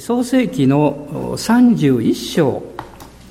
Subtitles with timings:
[0.00, 1.06] 創世紀の
[1.38, 2.62] 31章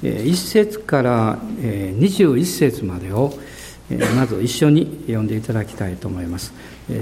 [0.02, 3.32] 1節から21節までを
[4.16, 6.52] まず一緒に読んでいただきたいと思います。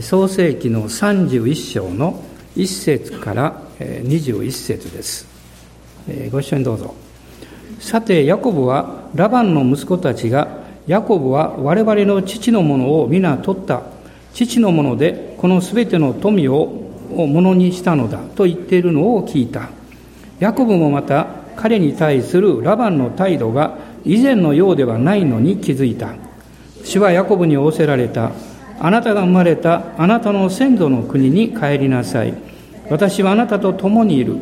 [0.02, 2.22] 創世紀の31章の
[2.58, 5.26] 1節から21節です。
[6.32, 6.94] ご一緒にどうぞ。
[7.80, 13.84] さてヤコブはラバンの息子たちがヤコブは我々の父のものを皆取った。
[14.34, 16.85] 父のものでこのすべての富を
[17.16, 19.70] をものにしたのだと言っているのを聞いた。
[20.40, 26.16] ヤコブもまた彼に対するラバンの態度が以前のようではないのに気づいた。
[26.84, 28.32] 主はヤコブに仰せられた。
[28.80, 32.34] あなたが生まれたあなたの先祖の国に帰りなさい。
[32.90, 34.38] 私はあなたと共にいる。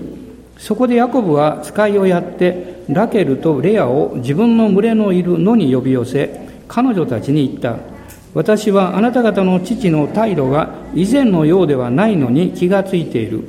[0.58, 7.93] そこでヤコブは使いをやってラケルとレアを自分の群れのいる野に呼び寄せ彼女たちに言った。
[8.34, 13.44] 私はあなた方の父の態度が以前のようではないのに気がついている。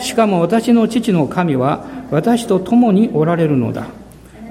[0.00, 3.86] しかも私の父の神は私と共におられるのだ。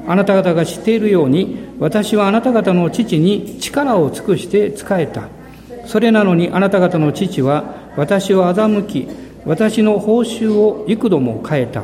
[0.07, 5.27] あなた方が知っているように私はあなた方の父に力を尽くして仕えた。
[5.85, 9.07] それなのにあなた方の父は私を欺き、
[9.45, 11.84] 私の報酬を幾度も変えた。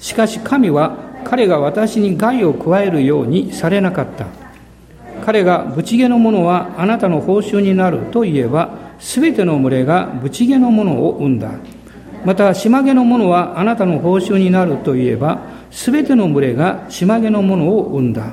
[0.00, 4.39] しかし神は彼が私に害を加えるようにされなかった。
[5.24, 11.52] 彼がブチゲのものはあなたの報酬になると言えば、すべての群れがブチゲのものを生んだ。
[12.24, 15.40] また、島毛のものはあなたの報酬になると言えば、
[15.70, 18.32] すべての群れが島毛のものを生んだ。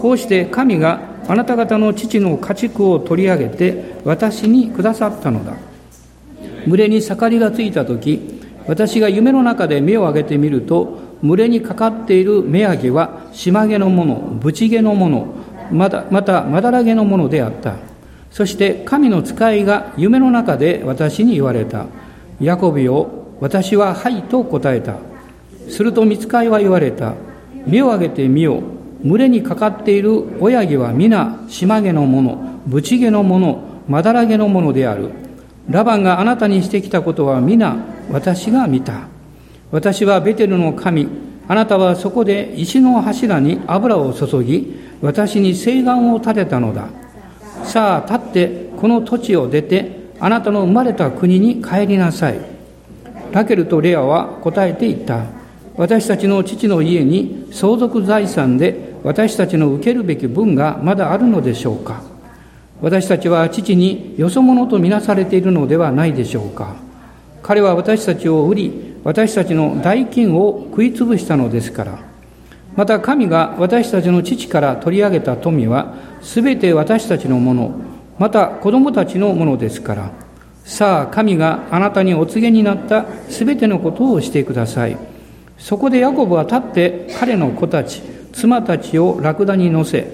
[0.00, 5.54] こうして神があなた方の父の家畜を取り上げて私にくださったのだ。
[6.66, 8.20] 群れに盛りがついたとき、
[8.66, 15.26] 私が夢の中で目を上げてみると、群れにかかっている目上げは島毛のもの、ブチ毛のもの、
[15.70, 17.74] また、また、まだらげのものであった。
[18.30, 21.86] そして神の使いが夢の中で私に言われた。
[22.40, 24.96] ヤコビを私ははいと答えた。
[25.68, 27.14] すると見つかいは言われた。
[27.66, 28.62] 目を上げてみよ。
[29.04, 35.10] 群れにかかっている親木は皆島毛のもの、ぶち毛のもの、まだらげのものである。
[35.68, 37.76] ラバンがあなたにしてきたことは皆
[38.10, 39.08] 私が見た。
[39.72, 41.08] 私はベテルの神、
[41.48, 46.88] あなたはそこで石の柱に油を注ぎ、私に誓願を立てたのだ。
[47.64, 52.40] さあ、立ってこの土地を出て、あなたの生まれた国に帰りなさい。
[53.32, 55.36] ラケルとレアは答えて言った。
[55.76, 62.02] 私たちの父の家に相続財産で私たちの受けるべき分がまだあるのでしょうか
[62.80, 66.76] 私たちは父によそ者とみなされているのではないでしょうか
[67.42, 71.98] 彼は私たちを売り私たちの代金を食い潰したのですから
[72.76, 77.70] また神が私たちの父から取り上げた富は、すべて私たちのもの、
[78.18, 80.10] また子供たちのものですから、
[80.64, 84.96] さあ神があなたにお告げになったすべてのことをしてください。
[85.58, 90.10] そこでヤコブは立って彼の子たち、妻たちをラクダに乗せ、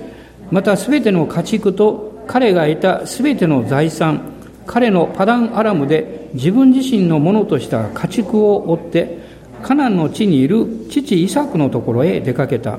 [0.50, 4.20] またすべての家畜と彼が得たすべての財産、
[4.66, 9.18] 彼のパダンアラムで自分自身のものとした家畜を追って、
[9.62, 12.78] カナンの地にいる父イサクのところへ出かけた。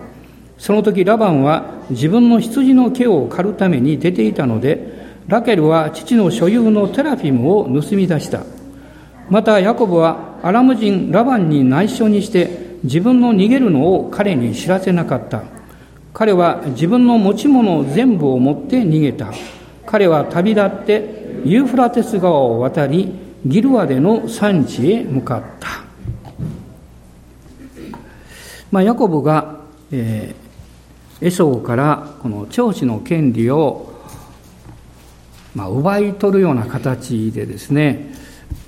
[0.58, 8.42] その時ラバンは自分の羊の毛を刈るために出ていたので、ラケルは父の所有のテラフィムを盗み出した。
[9.30, 15.44] またヤコブはアラム人ラバンに内緒にして自分の逃げるのを彼に知らせなかった。
[16.14, 19.32] 彼は自分の持ち物全部を持って逃げた。
[19.86, 23.12] 彼は旅立ってユーフラテス川を渡り、
[23.46, 25.83] ギルアでの産地へ向かった。
[28.74, 29.60] まあ、ヤコブが、
[29.92, 33.94] えー、エソーからこの長子の権利を、
[35.54, 38.16] まあ、奪い取るような形でですね、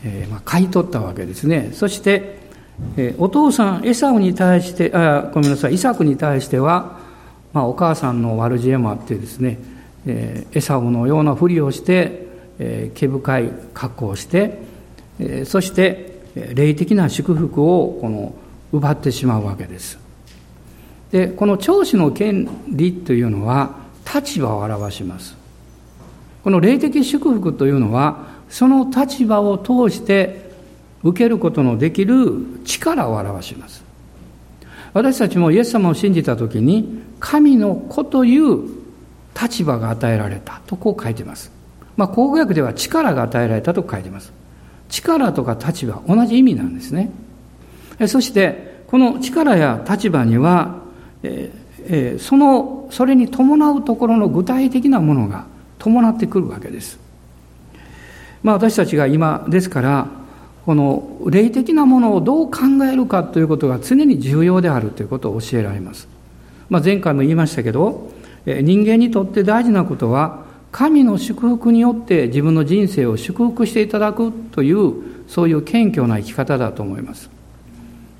[0.04, 1.72] えー、まあ、買い取ったわけですね。
[1.74, 2.38] そして、
[2.98, 7.00] えー、お父さんエサウに対してあごめんなさいイサクに対しては、
[7.52, 9.58] まあ、お母さんの悪知恵もあってですね、
[10.06, 12.28] えー、エサウのようなふりをして、
[12.60, 14.60] えー、毛深い格好をして、
[15.20, 16.14] えー、そして
[16.54, 18.36] 霊的な祝福をこの
[18.76, 19.98] 奪ってしまうわけです。
[21.12, 23.76] で、この長子の権利というのは
[24.14, 25.36] 立場を表します。
[26.44, 30.52] この霊的祝福というのは、その立場を通して
[31.04, 33.84] 受けることのできる力を表します。
[34.94, 38.60] 私たちもイエス様を信じたときに、神の子という
[39.40, 41.52] 立場が与えられたとこう書いてます。
[41.98, 44.32] まあ、口語訳では力が与えられたと書いてます。
[44.90, 47.10] 力とか立場、同じ意味なんですね。
[48.08, 50.82] そして、この力や立場には、
[51.24, 55.46] えー、その、それに伴うところの具体的なものが
[55.80, 57.00] 伴ってくるわけです。
[58.44, 60.08] まあ私たちが今、ですから、
[60.66, 62.62] この霊的なものをどう考
[62.92, 66.08] えるかということが常に重要であるということを教えられます。
[66.70, 68.12] まあ、前回も言いましたけど、
[68.46, 74.94] 人間にとって大事なことは、神の祝福によって自分の人生を祝福していただくという、
[75.28, 77.35] そういう謙虚な生き方だと思います。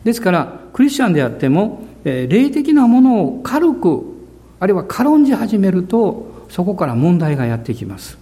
[0.06, 4.04] ですから、クリスチャンであっても、霊的なものを軽く、
[4.62, 8.18] あるいは軽んじ始めると、そこから問題がやってきます。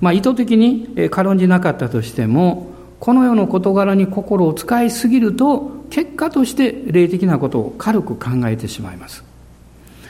[0.00, 2.72] まあ、意図的に軽んじなかったとしても、
[3.02, 9.24] この世の事柄に心を使いすぎると結果として霊的なことを軽く考えてしまいます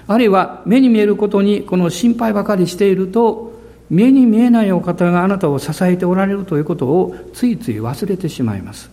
[0.07, 3.55] あるいは目に見えることにこの心配ばかりしていると
[3.89, 8.91] 目に見えないお方があなたを支えておられるということをついつい忘れてしまいます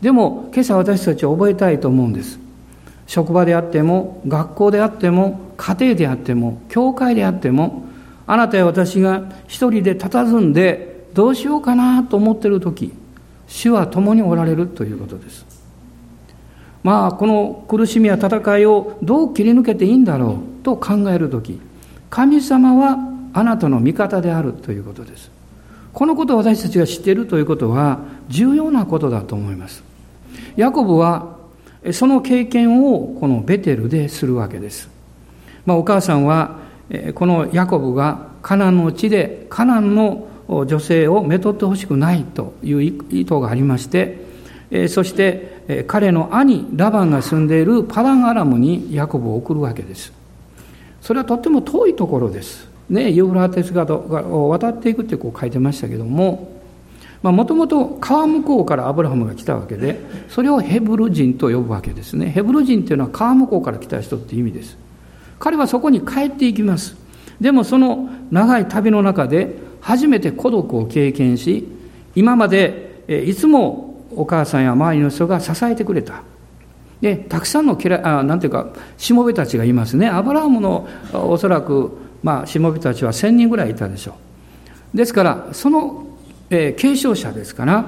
[0.00, 2.38] でも今朝私たちは覚えたいと思うんです
[3.06, 7.84] 職場であっても学校であっても家庭であっても教会であっても
[8.26, 12.92] あなたや私が一人で佇んでどうしようかなと思っている時
[13.46, 15.46] 主は共におられるということです。
[16.82, 21.60] まあ、この苦しみや戦いをどう切り抜けていいんだろうと考えるとき、
[22.10, 22.98] 神様は
[23.32, 25.30] あなたの味方であるということです。
[25.94, 29.82] このことを私たちが知っているということは重要なことだと思います。
[30.56, 31.36] ヤコブは
[31.92, 34.88] その経験をこのベテルでするわけです。
[35.64, 36.58] まあ、お母さんは
[37.14, 44.24] このヤコブがカナンの地でカナンの女性をめとってほしくないという意図がありまして、
[44.88, 50.12] そして彼の兄ラバンが住んでいるパランアラムにヤコブを送るわけです。
[51.00, 52.73] それはとっても遠いところです。
[52.88, 56.52] ね、ユーフラテス川を渡っていくってこう書いてましたけども、
[57.22, 59.98] もともと川向こうからアブラハムが来たわけで、
[60.28, 62.26] それをヘブル人と呼ぶわけですね。
[62.26, 64.76] ヘブル人っていうのは川向こうから来た人って意味です。
[65.38, 66.96] 彼はそこに帰っていきます。
[67.40, 71.66] でもその長い旅の中で初めて孤独を経験し、
[72.14, 76.22] 今までいつもお母さんや周りの人が支えてくれた。
[77.00, 80.08] で、たくさんのあなんていうか、しもべたちがいますね。
[80.08, 84.16] アブラハムのおそらく、まあ、しもべたちは1000人ぐらいいたでしょ
[84.92, 84.96] う。
[84.96, 86.06] ですから、その、
[86.50, 87.84] えー、継承者ですから、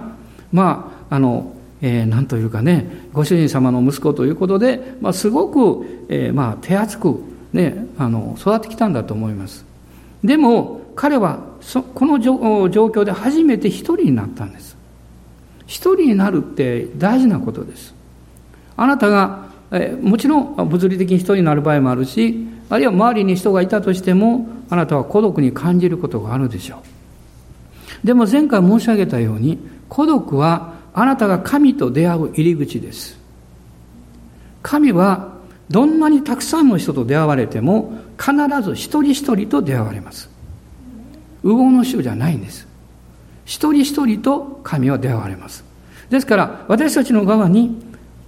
[0.52, 7.20] まあ、あの、えー、なんというかね、ご主人様の息子ということで、まあ、すごく、えー、まあ、手厚く、
[7.52, 9.64] ね、あの、育ってきたんだと思います。
[10.22, 14.76] でも、彼はそこの状況で初めて一人になったんです
[15.66, 17.94] 一人になるって大事なことです
[18.76, 26.82] あなたがえもちろん物理的に一人になる場合もあるしあるいは周りに人がいたとしてもあなたは孤独に感じることがあるでしょ
[28.02, 29.58] うでも前回申し上げたように
[29.88, 33.18] 孤独はあなたが神と出会う入り口です
[34.62, 35.36] 神は
[35.68, 38.32] どんなにたくさんの人と出会われても必
[38.62, 40.36] ず一人一人と出会われます
[41.46, 42.66] 右往の衆じゃないんです。
[43.44, 45.64] 一人一人と神は出会われます。
[46.10, 47.80] ですから、私たちの側に、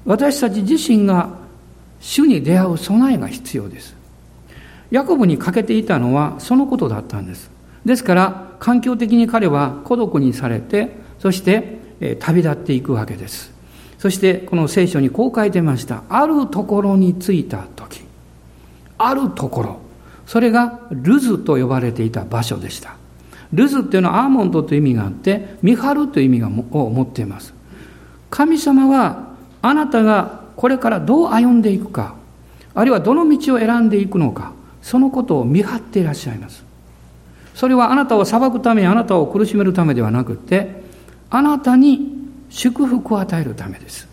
[0.04, 1.28] 私たち自身が
[2.00, 3.97] 主に出会う備えが必要です。
[4.90, 7.50] ヤコブに欠けていたのはそのことだったんです。
[7.84, 11.78] ですから、環境的に彼は孤独にされて、そして、
[12.20, 13.52] 旅立っていくわけです。
[13.98, 16.02] そして、この聖書にこう書いてました。
[16.08, 18.02] あるところに着いた時、
[18.98, 19.80] あるところ、
[20.26, 22.96] それがルズと呼ばれていた場所でした。
[23.52, 26.50] ルズっていうのはアーモンドという意味があって、見張るという意味を
[26.90, 27.54] 持っています。
[28.30, 29.28] 神様は
[29.62, 32.14] あなたがこれからどう歩んでいくか、
[32.74, 34.52] あるいはどの道を選んでいくのか、
[34.88, 36.64] そのことを見張っていらっしゃいます。
[37.54, 40.82] それはあなたを裁くため、あなたを苦しめるためではなくて、
[41.28, 42.16] あなたに
[42.48, 44.08] 祝福を与えるためです。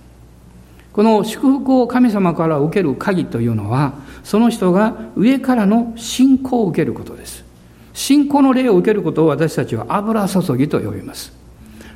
[0.92, 3.94] この祝福を神様から受ける鍵というのは、
[4.26, 7.46] その人が上からの信仰を受けることです。
[7.94, 11.32] 信仰の霊を受けることを私たちは油注ぎと呼びます。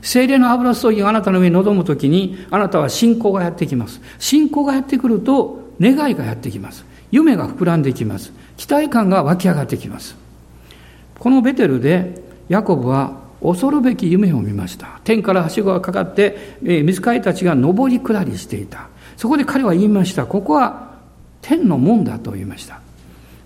[0.02, 4.00] 精霊の油注ぎがあなたの上に臨むときに、あなたは信仰がやってきます。
[4.20, 6.86] 信仰がやってくると、願いがやってきます。
[7.12, 8.32] 夢が膨らんできます。
[8.60, 10.18] 期待感が湧き上がってきます。
[11.18, 15.00] このベテルで、ヤコブは恐るべき夢を見ました。
[15.06, 18.90] 天からはしごがかかって、え水飼いたちが上り下りしていた。
[19.16, 20.26] そこで彼は言いました。
[20.26, 20.92] ここは
[21.42, 22.82] 天の門だと言いました。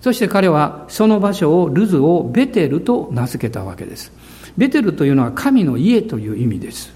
[0.00, 4.10] そして彼はその場所をルズをベテルと名付けたわけです。
[4.56, 6.92] ベテルというのは神の家という意味です。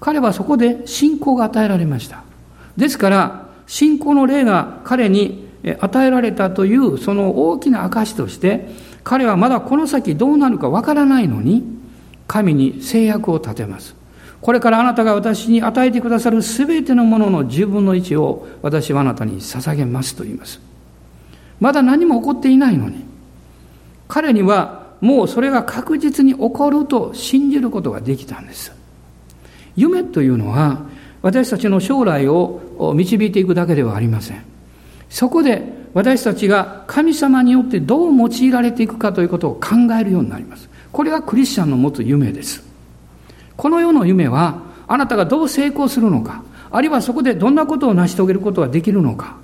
[0.00, 2.22] 彼はそこで信仰が与えられました。
[2.76, 8.68] ですから、信仰の霊が彼に与えられたというその大きな証として、
[9.04, 11.64] 彼はまだこの先どうなるかわからないのに、
[12.26, 13.94] 神に制約を立てます。
[14.40, 20.60] これからあなたが私に与えてくださるすべてのものの十分の一を私はあなたに捧げますと言います。
[21.60, 23.04] まだ何も起こっていないのに、
[24.08, 28.72] 彼にはもうそれが確実に起こると信じることができたんです。
[29.76, 30.82] 夢というのは
[31.22, 34.51] 私たちの将来を導いていくだけではありません。
[35.12, 40.70] そこで私たちが神様によってどう用いられていくかということを考えるようになります。
[40.90, 42.64] これがクリスチャンの持つ夢です。
[43.54, 49.36] この世の夢はあなたがどう成功するのか、あるいはそこでどんなことを成し遂げることができるのか、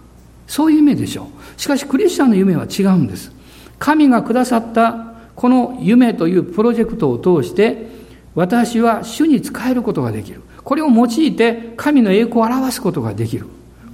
[0.46, 1.60] そういう夢でしょう。
[1.60, 3.30] しかしクリスチャンの夢は違うんです。
[3.78, 7.88] 神がくださったこの夢というプロジェクトを通して、
[8.34, 10.40] 私は主に仕えることができる。
[10.64, 13.46] これを用いて神の栄光を表すことができる。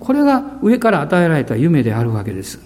[0.04, 2.61] これが上から与えられた夢であるわけです。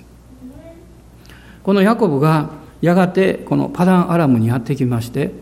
[1.62, 5.32] このヤコブがやがてこのパダンアラムにやってきまして、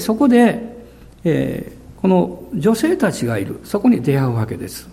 [0.00, 0.76] そこで、
[1.24, 4.88] え、この女性たちがいる、そこに出会うわけです。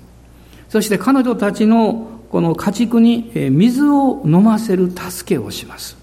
[0.70, 5.98] そして彼女たちのこの家畜に水を飲ませる助けをします。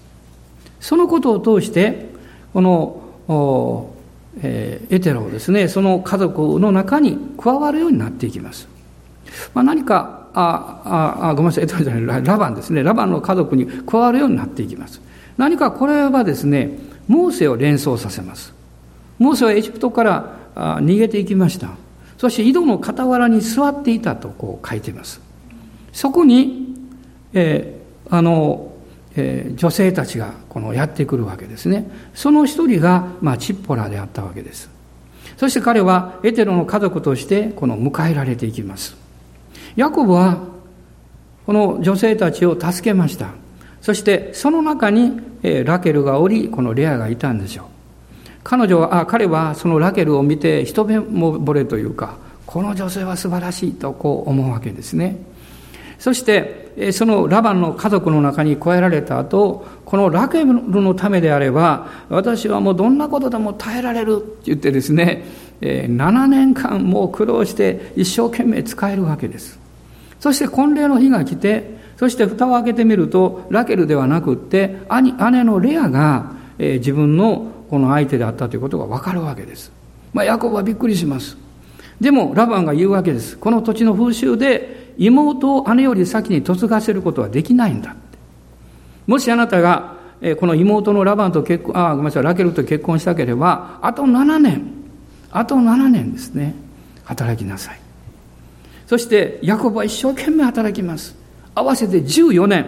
[0.79, 2.09] そのことを通して、
[2.53, 3.93] この、
[4.41, 8.72] え、エテロをですね、その家族の中に加わるようになっていきます。
[9.53, 15.01] まあ、何かあああごめんなさい、エトロじゃない、ラバンですね、ラバンの家族に加わるようになっていきます。
[15.37, 18.53] 何かこれはですね、モーセを連想させます。
[19.19, 21.69] モーセはエジプトから逃げていきました。
[22.17, 25.21] そして井戸の傍らに座っていたとこう書いています。
[25.91, 26.75] そこに、
[27.33, 28.71] えー、あの、
[29.15, 31.89] えー、女性たちがこのやってくるわけですね。
[32.13, 34.69] その一人が、まあ、チッポラであったわけです。
[35.37, 39.02] そして彼はエテロの家族としてこの迎えられていきます。
[39.75, 40.37] ヤコブは
[41.45, 43.29] この女性たちを助けました。
[43.81, 45.19] そしてその中に
[45.65, 47.65] ラケルがおり、このレアがいたんでしょう。
[48.43, 55.17] 彼女は、あ、彼はそのラケルを見て一目惚れというか、この女性は素晴らしいとこう思うわけですね。
[55.99, 65.23] そして、そのラバンの家族の中に加えられた後、このラケルのためであれば、私はもうどんなことでも耐えられるって言ってですね、
[65.63, 69.59] 7年間もう苦労して一生懸命使えるわけです。
[70.19, 79.71] そして婚礼の日が来て、そして蓋を開けてみると、ラケルではなくって、兄、姉のレアが、え、自分のこの相手であったということがわかるわけです。
[80.11, 81.37] まあ、ヤコブはびっくりします。
[81.99, 83.37] でも、ラバンが言うわけです。
[83.37, 87.99] この土地の風習で、妹を姉より先に嫁がせることはできないんだって。
[89.07, 89.95] もしあなたが、
[90.39, 94.82] この妹のラバンと結婚、あ、ごめんなさい、ラケルと結婚したければ、あと7年、
[95.33, 96.53] あと7年ですね、
[97.03, 97.79] 働きなさい。
[98.85, 101.15] そしてヤコブは一生懸命働きます。
[101.55, 102.67] 合わせて14年。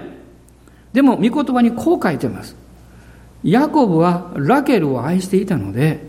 [0.91, 2.55] でも御言葉にこう書いてます。
[3.43, 6.03] ヤコブはラケルを愛していたので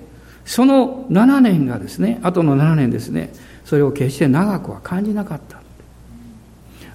[0.47, 3.31] その7年がですねあとの7年ですね
[3.67, 5.61] それを決して長くは感じなかった。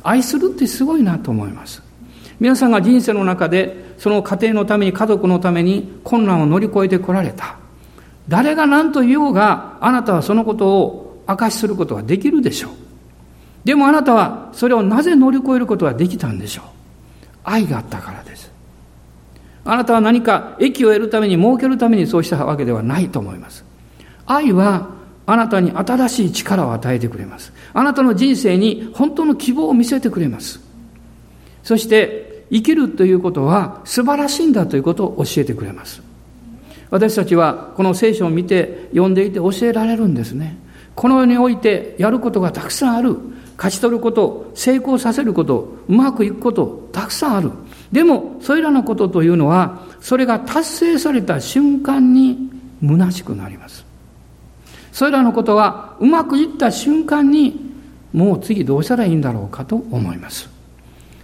[0.03, 1.83] 愛するってすごいなと思います。
[2.39, 7.60] 皆さんが人生の中でその家庭のために家族のために困難を乗り越えてこられた。
[8.31, 12.71] 誰が何と言おうがあなたはそのことを明かしすることができるでしょう
[13.65, 16.65] でもあなたはそれをなぜ乗り越えることができたんでしょう
[17.43, 18.49] 愛があったからです。
[19.65, 23.65] あなたは何か益を得るために儲けるためにそうしたわけではないと思います。
[24.25, 24.89] 愛は
[25.25, 27.51] あなたに新しい力を与えてくれます。
[27.73, 30.61] あなたの人生に本当の希望を見せてくれます。
[31.63, 36.01] そして生きるということは素晴らしいんだということを教えてくれます。
[36.91, 40.57] 私たちはこの聖書を見て読んでいて教えられるんですね。
[40.93, 43.17] この世においてやることがたくさんある。
[43.57, 47.51] 勝ち取ること、成功させること、うまくいくこと、たくさんある。
[47.91, 52.49] でも、それらのことというのは、それが達成された瞬間に
[52.81, 53.85] 虚しくなります。
[54.91, 57.71] それらのことは、うまくいった瞬間に、
[58.13, 60.49] もう次どうしたらいいんだろうかと思います。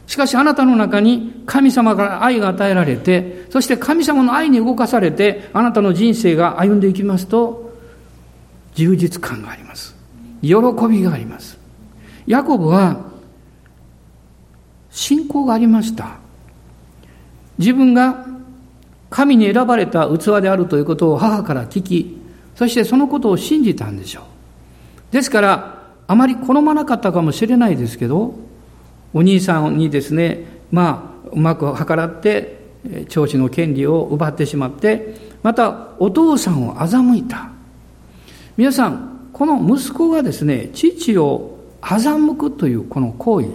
[0.08, 7.74] しかしあなたの中に神様から愛が与えられて、そして神様の愛に動かされて、あなたの人生が歩んでいきますと、
[8.74, 9.96] 充実感があります。
[10.42, 10.56] 喜
[10.90, 11.60] びがあります。
[12.26, 13.02] ヤコブは
[14.90, 16.18] 信仰がありました。
[17.58, 18.26] 自分が
[19.10, 22.18] 神に選ばれた器であるということを母から聞き、
[22.56, 25.14] そしてそのことを信じたんでしょう。
[25.14, 28.47] ですから、あまり好まなかったかもしれないですけど、
[29.18, 32.60] お兄さんにですね、まあ、うまく計らって、
[33.10, 37.50] 長子の権利を奪ってしまって、またお父さんを欺いた。
[38.58, 43.48] 皆さん、この息子がですね、父を欺くというこの行為、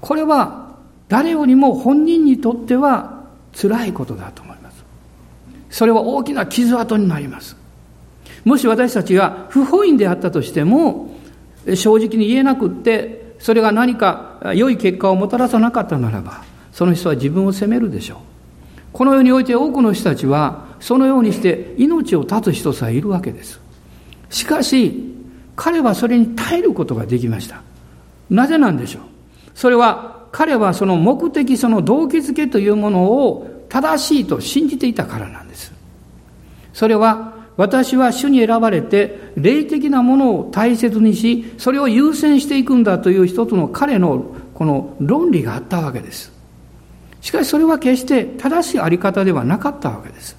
[0.00, 0.76] これは
[1.08, 4.84] 誰よりも本人にとっては辛いことだと思います。
[5.68, 7.56] それは大きな傷跡になります。
[8.44, 11.10] もし私たちが不本意であったとしても、
[11.74, 18.18] 正直に言えなくって、それが何か良い結果をもたらさなかったならば、その人は自分を責めるでしょう。
[18.92, 23.60] この世において多くの人たちは、そのようにして命を絶つ人さえいるわけです。
[24.28, 25.14] しかし、
[25.56, 27.62] 彼はそれに耐えることができました。
[28.28, 29.02] なぜなんでしょう？
[29.54, 35.72] それは彼はその目的、その動機づけというものを正しいと信じていたからなんです。
[36.72, 37.29] それは
[37.60, 46.32] 私は主に選ばれて霊的なものを大切にし、それを優先していくんだという一つの彼のこの論理があったわけです。
[47.20, 50.38] しかしそれは決して正しいあり方ではなかったわけです。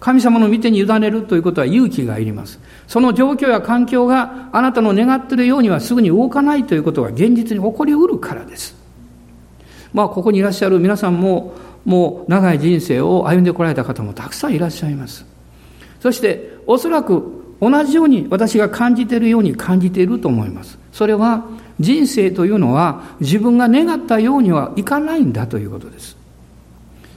[0.00, 2.58] 神様の御手に委ねるということは勇気がいります。
[2.88, 8.74] その状況や環境があなたの願っているようにはすぐに動かないということが現実に起こりうるからです。
[9.92, 11.54] まあ、ここにいらっしゃる皆さんも、
[11.84, 15.24] もう長い人生を歩んでこられた方もたくさんいらっしゃいます。
[16.00, 20.78] そして、おそらく同じように私が感じているように感じていると思います。
[20.92, 21.44] それは、
[21.78, 26.14] 人生というのは自分が願ったようにはいかないんだということです。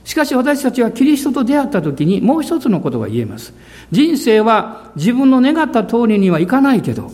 [0.06, 3.54] しかし私たちはキリストと出会った時にもう一つのことが言えます。
[3.92, 7.12] 人生は自分の願った通りにはいかないけど、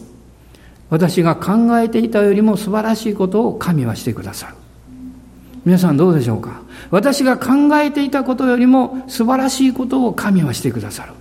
[0.91, 4.53] 私が考えていたよりも素晴らしいことを神はしてくださる。
[5.65, 6.61] 皆さんどうでしょうか？
[6.91, 11.13] 私が考えていたことよりも素晴らしいことを神はしてくださる。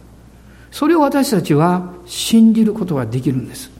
[0.71, 3.71] それを私たちは信じることができるんです。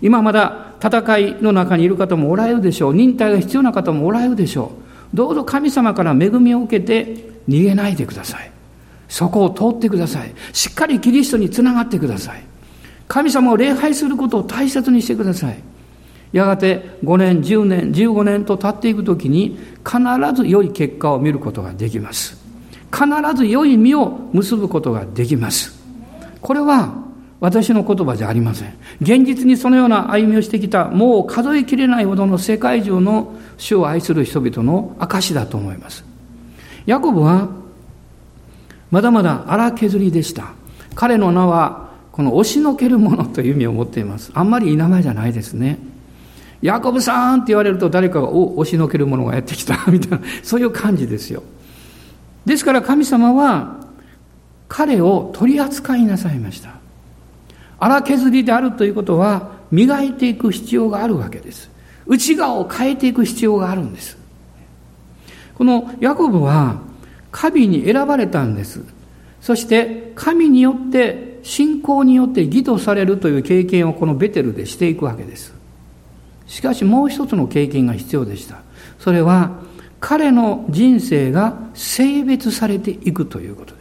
[0.00, 2.94] 今まだ戦いの中にいる方もおられるでしょう。
[2.94, 4.72] 忍耐が必要な方もおられるでしょ
[5.12, 5.16] う。
[5.16, 8.50] どうぞ神様から恵みを受けて逃げないでください。
[9.08, 10.32] そこを通ってください。
[10.52, 12.42] しっかりキリストにつながってください。
[13.08, 15.58] 神様を礼拝することを大切にしてください。
[16.32, 19.98] やがて5年、10年、15年と経っていくときに必
[20.34, 22.36] ず良い結果を見ることができます。
[22.92, 25.77] 必ず良い実を結ぶことができます。
[26.40, 26.94] これは
[27.40, 28.74] 私の言葉じゃありません。
[29.00, 36.04] 現実にそのような歩みをしてきた、もう数えきれないほどの世界中の主を愛する人々の証だと思います。
[36.86, 37.48] ヤコブは、
[38.90, 40.52] まだまだ荒削りでした。
[40.94, 44.32] 彼の名は、この押しのけるものという意味を持っています。
[44.34, 45.78] あんまりいい名前じゃないですね。
[46.60, 51.44] ヤコブさんって言われると誰かが、お、押しのけるものがやってきた、みたいな、そういう感じですよ。
[52.44, 53.76] ですから神様は、
[54.68, 56.74] 彼を取り扱いなさいました。
[57.80, 61.70] 荒削りであるということは、磨いていく必要があるわけです。
[62.06, 64.16] 内側を変えていく必要があるんです。
[65.54, 66.80] このヤコブは
[67.30, 68.82] 神に選ばれたんです。
[69.40, 75.54] そして神によって信仰によって義とされるという経験をこのベテルでしていくわけです。
[76.46, 78.62] しかしもう一つの経験が必要でした。
[78.98, 79.58] それは
[80.00, 83.77] 彼の人生が性別されていくということです。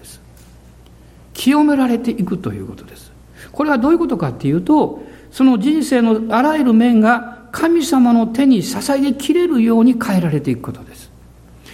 [1.38, 3.12] 清められていくということです。
[3.52, 11.12] これはどういうことかっていうと、その人生のあらゆる面が神様の手に捧げきれるように変えられていくことです。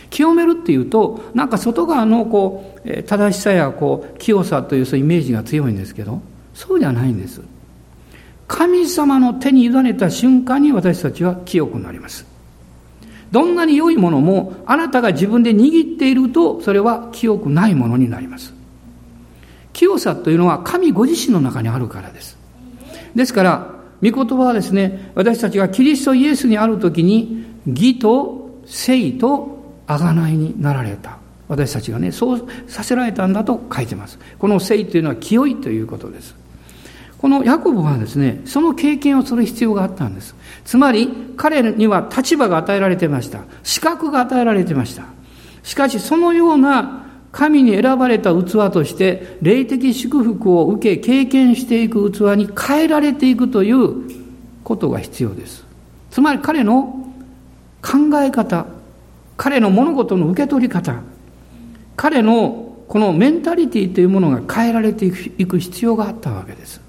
[0.09, 6.21] 清めるっていうと、なんか外側のこう、正しさやこう、清さというそういうイメージが強いんですけど、
[6.53, 7.41] そうじゃないんです。
[8.47, 12.25] 神様の手に委ねた瞬間に私たちは清くなります。
[13.31, 18.53] どんなに良いものも、あなたが自分で握っていると、それは清くないものになります。
[19.73, 22.37] 清さというのは神ご自身の中にあるからです。
[23.15, 31.17] ですから、御言葉はですね、私たちがキリストイエスにあるときに、義と聖と贖いになられた。
[31.47, 34.19] 私たちがね、そうさせられたんだと書いてます。
[34.39, 36.35] この聖というのは清いということです。
[37.17, 40.35] このヤコブはですね、その経験をする必要があったんです。
[40.65, 43.41] つまり、彼には立場が与えられてました。
[43.63, 45.05] 資格が与えられてました。
[45.63, 47.02] しかし、そのような
[47.33, 53.95] 神に選ばれた器として、霊的祝福を受け、経験していく器に変えられていくという
[54.63, 55.65] ことが必要です。
[56.11, 57.11] つまり、彼の
[57.81, 58.67] 考え方、
[59.35, 61.01] 彼の物事の受け取り方、
[61.95, 66.81] 彼のこのメンタリティというものが変えられていく必要があったわけです。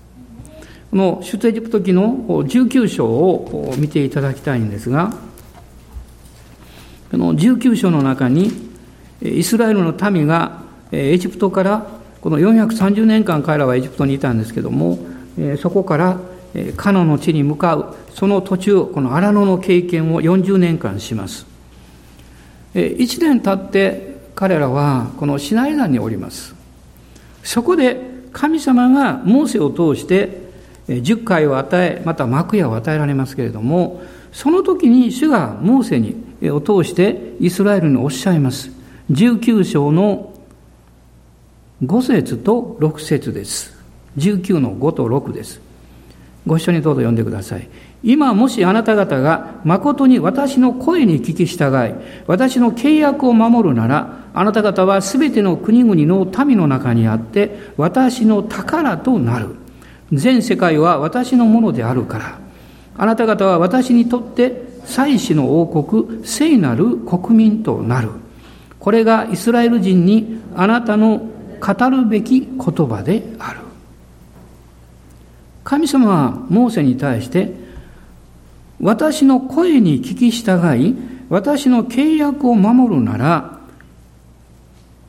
[0.91, 5.15] この出エジプト記の19章を見ていただきたいんですが、
[7.11, 8.74] この19章の中に、
[9.25, 11.87] イスラエルの民がエジプトから
[12.21, 14.99] この430年間彼らはエジプトにいたんですけども、
[15.61, 16.21] そこから
[16.77, 21.47] カナの地に向かう、その途中、この荒野の経験を40年間します。
[22.75, 26.55] 1年経って彼らはこのシナイ山におります。
[27.43, 28.01] そこで
[28.33, 30.45] 神様がモーセを通して
[31.03, 36.17] 十回を与え、また幕屋を与えられますけれども、その時に主がモーセに
[36.51, 38.74] を通してイスラエルにおっしゃいます。
[39.11, 40.33] 19章の
[41.85, 43.77] 5節と6節です。
[44.17, 45.61] 19の5と6です。
[46.47, 47.69] ご一緒にどうぞ読んでください。
[48.03, 51.95] 今もしあなた方が誠に私の声に聞き従い、
[52.27, 59.57] 私の契約を守るなら、あなた方はすべての国々の民の中にあって、私の宝となる。
[60.13, 62.39] 全世界は私のものであるから、
[62.97, 68.24] あなた方は私にとって祭司の王国、聖なる国民となる。
[68.85, 71.17] これがイスラエル人にあなたの
[71.59, 73.61] 語るべき言葉である。
[75.65, 77.55] 神様はモーセに対して、
[78.79, 80.95] 私の声に聞き従い、
[81.31, 83.59] 私の契約を守るなら、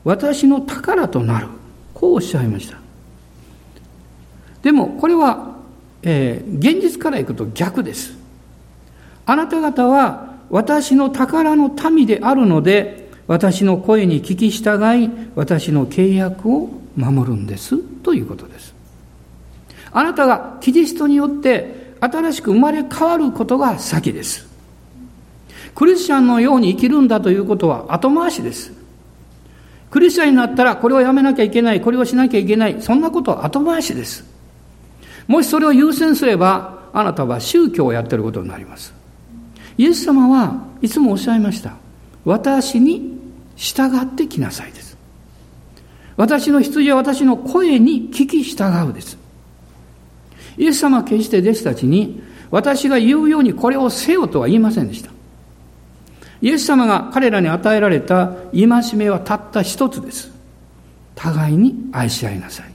[0.04, 1.48] 私の宝となる。
[1.92, 2.78] こうおっしゃいました。
[4.62, 5.54] でも、これは、
[6.02, 8.16] えー、現実からいくと逆です。
[9.26, 17.78] あなた方は私の宝の民であるので、私の声に聞き従い、私の契約を守るんです。
[17.78, 18.74] ということです。
[19.92, 24.46] あなたがキリストによって新しく生まれ変わることが先です。
[25.74, 28.72] クリスチャンのように生きるんだということは後回しです。
[29.90, 34.24] クリスチャンになったらこれをやめなきゃいけない、これをしなきゃいけない、そんなことは後回しです。
[35.26, 38.94] もしそれを優先すれば、あなたは宗教をやってることになります。
[39.78, 41.74] イエス様はいつもおっしゃいました。
[42.24, 43.15] 私に
[43.56, 44.96] 従ってきなさいです。
[46.16, 49.18] 私の羊は私の声に聞き従うです。
[50.56, 55.10] イエス様は決して弟子たちに、私が言うようにこれをせよとは言いませんでした。
[56.40, 60.30] イエス様が彼らに与えられた戒めはたった一つです。
[61.14, 62.72] 互いに愛し合いなさい。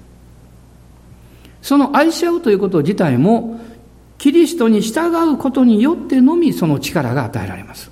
[1.61, 3.59] その愛し合うということ自体も、
[4.17, 7.89] キリストに従うことによってのみその力が与えられます。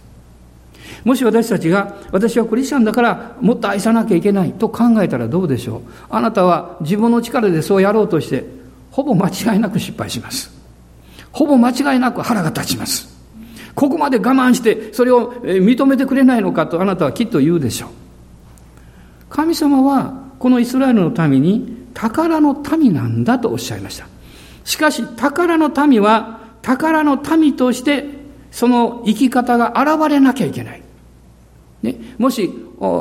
[1.04, 5.82] もし私たちが、私はクリスチャンだからもっと愛さなきゃいけないと考えたらどうでしょう？
[6.10, 8.46] あなたは自分の力でそうやろうとして、
[8.92, 10.52] ほぼ間違いなく失敗します。
[11.32, 13.08] ほぼ間違いなく腹が立ちます。
[13.76, 17.90] ここまで我慢してそれを認めてくれないのかとあなたはきっと言うでしょう。
[19.30, 24.08] 神様はこのイスラエルの民に宝の民なんだとおっしゃいました。
[24.66, 28.06] しかし宝の民は宝の民として
[28.52, 30.82] その生き方が現れなきゃいけない。
[31.82, 32.50] ね、もし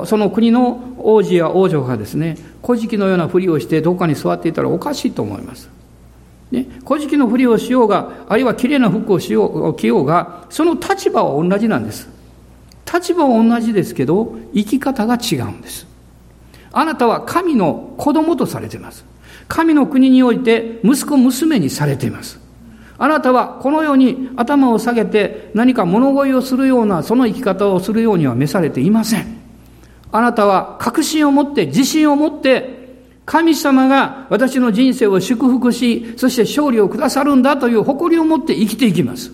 [0.05, 5.71] その国の王子や王女がですね古事記のようなふりをしてどこかに座っていたらおかしいと思います。
[6.51, 12.09] ね、古事記のふりをしようが、あるいは綺麗な服をしよう、着ようが、その立場は同じなんです。
[12.91, 15.87] 立場は同じですけど、生き方が違うんです。
[16.73, 19.05] あなたは神の子供とされています。
[19.47, 22.41] 神の国において息子娘にされています。
[22.99, 29.39] あなたはこのように頭を下げて何か物乞いをするようなその生き方をするようには召されていません。
[30.11, 32.79] あなたは確信を持って自信を持って
[33.25, 39.31] 神様が私の人生を祝福し、そして勝利をくださるんだという誇りを持って生きていきます。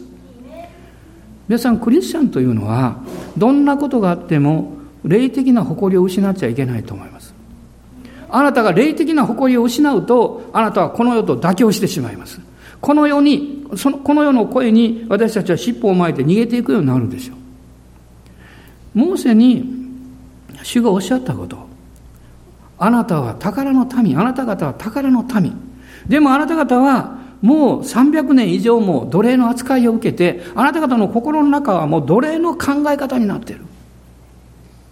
[1.46, 2.96] 皆さん、クリスチャンというのは、
[3.36, 4.72] どんなことがあっても、
[5.04, 7.34] 霊的な誇りを失っちゃいけないと思います。
[8.30, 12.40] あなたが霊的な誇りを失うと、あなたはこの世と妥協してしまいます。
[12.84, 18.98] この世に、そのこの世の声に私たちは尻尾を巻いて逃げていくようになるんでしょう。
[18.98, 19.64] モーセに
[20.62, 21.66] 主がおっしゃったこと。
[22.76, 25.56] あなたは宝の民、あなた方は宝の民。
[26.06, 33.64] でもあなた方はもう300年以上も奴隷の扱いを受けて、あなた方の心の中はもう奴隷の考え方になっている。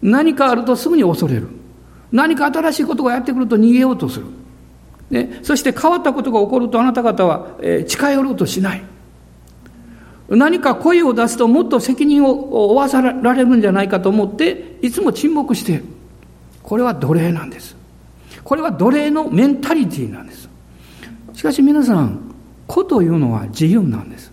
[0.01, 1.49] 何かあるとすぐに恐れる。
[2.11, 4.25] 何か新しいことがやってくると逃げようとする。
[5.13, 8.83] ね、そして変わったことが起こるとあなた方は、近寄ろうとしない。
[10.31, 15.85] 何か声を出すともっと責任を負わさられるんじゃないかと思っていつも沈黙している。
[16.63, 17.77] これは奴隷なんです。
[18.43, 20.49] これは奴隷のメンタリティなんです。
[21.35, 22.19] しかし皆さん、
[22.67, 24.33] 子というのは自由なんです。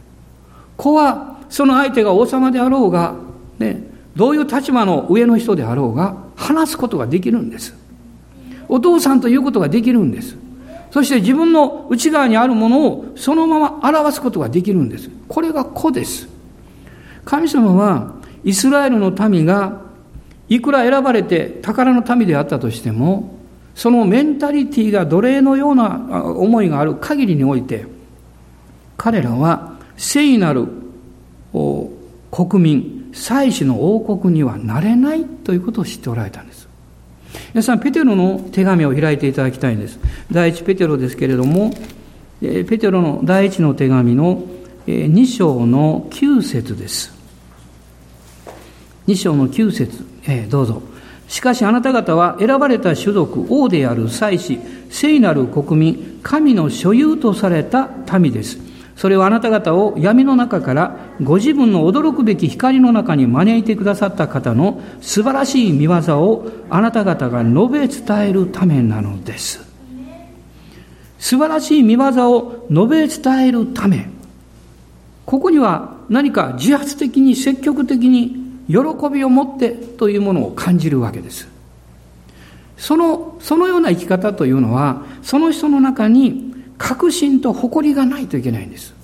[0.77, 3.15] 子はその相手が王様であろうが、
[3.57, 3.83] ね、
[4.15, 7.75] どういう立場の上の人であろうが、話すことができるんです。
[8.69, 10.37] お父さんということができるんです。
[10.91, 15.09] そして自分の内側にあるものをそのまま表すことができるんです。
[15.27, 16.27] これが子です。
[17.25, 19.81] 神様はイスラエルの民が
[20.47, 23.37] いくら選ばれて宝の民であったとしても、
[23.75, 27.85] そのメンタリティが奴隷のような思いがある限りにおいて、
[28.97, 30.67] 彼らは聖なる
[32.31, 36.48] 国民、祭司の王国にはなれないということを知っておられたんです。
[37.53, 39.99] 皆さん、ペテロの手紙を開いていただきたいんです。
[40.31, 41.73] 第一ペテロですけれども、
[42.41, 44.43] ペテロの第一の手紙の
[44.87, 47.13] 2章の9節です。
[49.07, 50.81] 2章の9節、えー、どうぞ。
[51.27, 57.89] しかしあなた方は選ばれた種族、王である祭司、聖なる国民、神の所有とされた
[58.19, 58.68] 民です。
[58.99, 69.61] それはあなた方を闇の中からご自分の驚くべき光の中に招いてくださった方の素晴らしい見業をあなた方が述べ伝えるためなのです。
[71.17, 74.09] 素晴らしい見業を述べ伝えるため、
[75.25, 78.35] ここには何か自発的に積極的に
[78.67, 78.75] 喜
[79.09, 81.47] びを持ってというものを感じるわけです。
[82.75, 86.48] その、そのような生き方というのは、その人の中に
[86.79, 88.95] 確信と誇りがないといけないんです。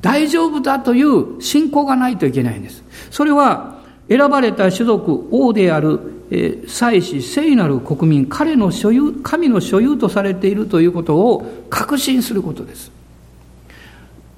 [0.00, 2.82] 大丈夫だという信仰がないといけないんです。
[3.10, 3.76] それは、
[4.08, 12.90] 選ばれた種族、王である、えー、祭司、聖なる国民、彼の所有、神の所有とされているということを確信することです。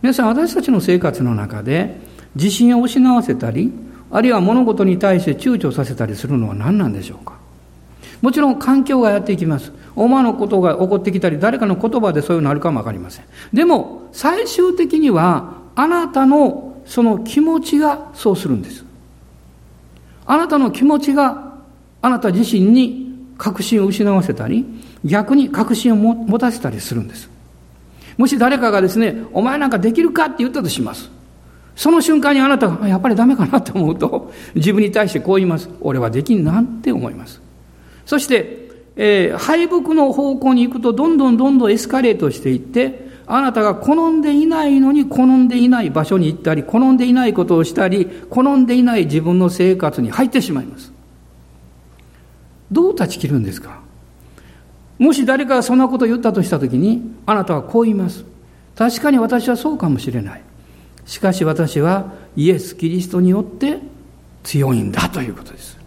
[0.02, 2.00] 皆さん、私たちの生活の中で、
[2.34, 3.70] 自信を失わせたり、
[4.10, 7.34] あるいは物事に対して躊躇させたりするのは何なんでしょうか
[8.22, 9.72] もちろん環境がやっていきます。
[9.96, 13.24] 思わぬことが起こってきたり、誰かの言葉でそういうのあるかもわかりません。
[13.52, 18.84] でも、最終的には、あなたのその気持ちがそうするんです。
[20.26, 21.54] あなたの気持ちが
[22.02, 24.66] あなた自身に確信を失わせたり、
[25.04, 27.30] 逆に確信を持たせたりするんです。
[28.16, 31.10] もし誰かがですね、お前なんかできるかって言ったとします。
[31.74, 35.70] その瞬間にあなたが、やっぱりダメかなって思うと、自分に対してこう言います。
[35.80, 37.40] 俺はできんなって思います。
[38.04, 50.92] そして、えー、敗北の方向に行くと、どんどんどんどんエスカレートしていって、あなたが好んでいないのに好んでいない場所に行ったり、好んでいないことをしたり、好んでいない自分の生活に入ってしまいます。
[52.72, 53.80] どう断ち切るんですか？
[54.98, 58.24] もし誰かがそんなことを言ったとしたときに、あなたはこう言います。
[58.76, 60.42] 確かに私はそうかもしれない。
[61.06, 63.78] しかし私はイエス・キリストによって
[64.42, 65.79] 強いんだということです。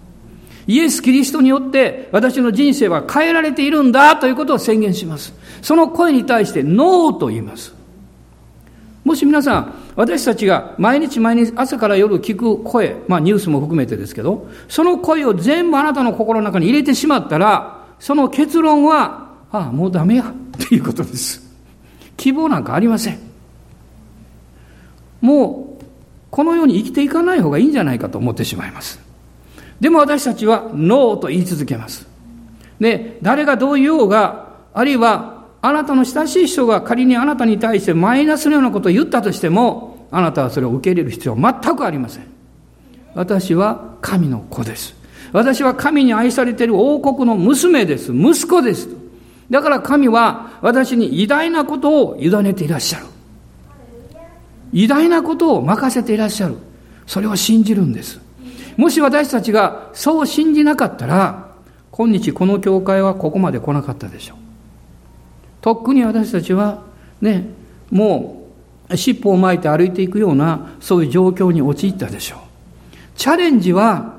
[0.68, 5.34] イエス・キリストによって私の人生は変えられているんだということを宣言します。
[5.62, 7.74] その声に対してノーと言います。
[9.04, 21.44] もし皆さん、私たちが毎日毎日朝から夜聞く声、まあニュースも含めてですけど、その声を全部あなたの心の中に入れてしまったら、その結論は、ああ、もうダメや、っていうことです。
[22.16, 23.20] 希望なんかありません。
[25.20, 25.84] もう、
[26.32, 29.03] このように生きていかない方がいいんじゃないかと思ってしまいます。
[29.80, 32.08] でも私たちはノーと言い続けます。
[32.80, 42.24] で、誰がどう言おうが、あるいはあなたの親しい人が仮にあなたに対してマイナスのようなことを言ったとしても、あなたはそれを受け入れる必要は全くありません。
[43.16, 44.96] 私は神の子です。
[45.32, 48.14] 私は神に愛されている王国の娘です。
[48.14, 48.90] 息子です。
[49.50, 53.06] だから神は私に偉大なことを委ねていらっしゃる。
[54.74, 56.56] 偉大なことを任せていらっしゃる。
[57.06, 58.20] それを信じるんです。
[58.78, 61.52] もし私たちがそう信じなかったら、
[61.92, 64.38] 今日この教会はここまで来なかったでしょう。
[65.62, 66.84] とっくに私たちは、
[67.22, 67.46] ね、
[67.92, 68.48] も
[68.90, 72.40] う尻尾を巻いて歩いていくような、そういう状況に陥ったでしょう。
[73.16, 74.16] チャレンジは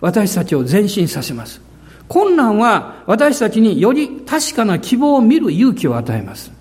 [0.00, 1.60] 私たちを前進させます。
[2.08, 6.52] 困難は私たちにより確かな希望を見る勇気を与えます。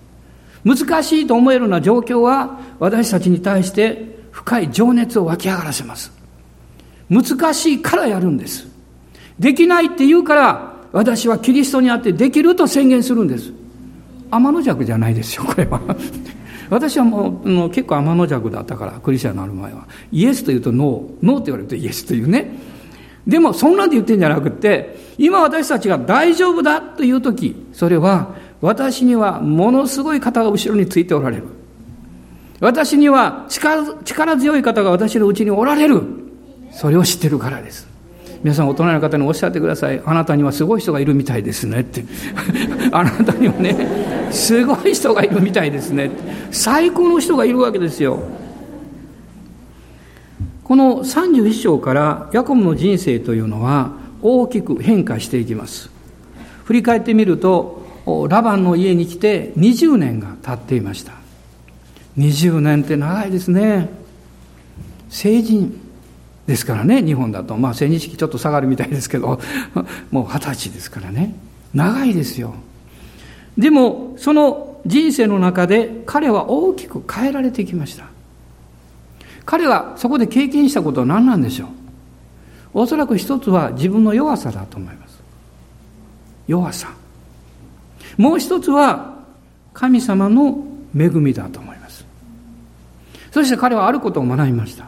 [0.64, 6.12] 難しいと思えるような状況は私たちに対して深い情熱を湧き上がらせます。
[7.10, 8.68] 難しいからやるんです。
[9.40, 13.52] できないって言うから、私はキリストにあってできると宣言するんです。
[14.32, 15.82] 天の弱じゃないですよ、これは。
[16.70, 19.86] 私はもう、もう結構天の弱だったから、クリスチャンになる前は。
[20.12, 22.58] イエスと言うとノー、ノーって言われるとイエスというね。
[23.28, 28.30] でも、そんなんで言ってんじゃなくて、今私たちが大丈夫だという時、それは、
[28.62, 31.44] 私にはものすごい方が後ろについておられる。
[32.62, 36.25] 私には力強い方が私のうちにおられる。
[36.76, 37.88] それを知ってるからです。
[38.44, 40.02] 皆さん大人の方におっしゃってください。
[40.06, 42.04] あなたにはすごい人がいるみたいですねって。
[42.92, 43.76] あなたにはね、
[44.30, 46.12] すごい人がいるみたいですね。
[46.52, 48.20] 最高の人がいるわけですよ。
[50.66, 55.90] この31章からヤコブの人生というのは大きく変化していきます。
[56.66, 57.86] 振り返ってみると、
[58.30, 61.14] ラバンの家に来て20年が経っていました。
[62.18, 63.90] 20年って長いですね。
[65.10, 65.85] 成人。
[66.48, 67.58] ですからね、日本だと。
[67.58, 69.40] まあ、成人式ちょっと下がるみたいですけど、
[70.12, 71.36] もう二十歳ですからね。
[71.74, 72.54] 長いですよ。
[73.58, 78.06] でも、その人生の中で彼は大きく変えられてきました。
[79.46, 82.82] 彼はそこで経験したことは何なんでしょう？
[82.82, 85.22] おそらく一つは自分の弱さだと思います。
[86.48, 86.90] 弱さ。
[88.18, 89.16] もう一つは
[89.74, 90.64] 神様の
[90.98, 92.06] 恵みだと思います。
[93.32, 94.88] そして彼はあることを学びました。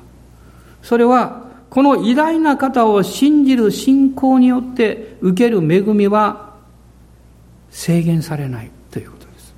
[0.84, 6.56] それはこの偉大な方を信じる信仰によって受ける恵みは
[7.70, 9.54] 制限されないということです。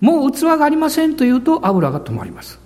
[0.00, 2.58] もう器がありませんというと油が止まります。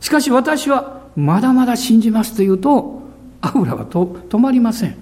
[0.00, 3.02] しかし私はまだまだ信じますというと
[3.40, 4.96] 油はと止まりません。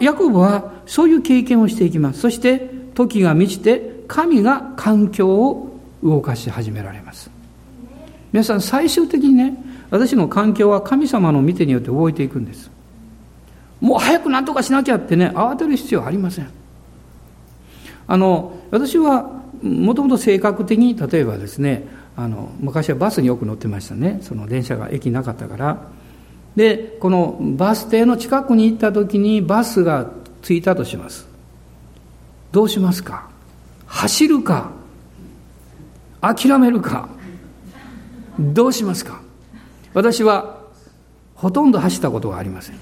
[0.00, 2.20] ヤコブはそういう経験をしていきます。
[2.20, 7.30] そして時が満ちて神が環境を動かし始められます
[8.32, 9.56] 皆さん最終的にね
[9.92, 12.70] 私の環境は神様の見てによって動いていくんです。
[13.78, 16.48] もう早く何とかしなきゃってね慌てる必要はありません。
[18.06, 19.30] あの私は
[19.62, 24.20] もともと性格的に例えばですねあの昔はバスによく乗ってましたね。
[24.22, 25.88] その電車が駅なかったから。
[26.56, 31.28] でこのバス停の近くに行った時にバスが着いたとします。
[32.50, 33.28] どうしますか？
[33.86, 34.70] 走るか？
[36.22, 37.08] 諦めるか？
[38.38, 39.21] どうしますか？
[39.94, 40.62] 私は
[41.34, 42.76] ほとんど走ったことがありません。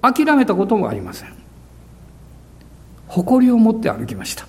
[0.00, 1.32] 諦めたこともありません。
[3.06, 4.46] 誇りを持って歩きました。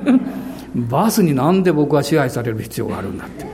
[0.74, 3.46] バスになんで僕は支配される必要があるんだって。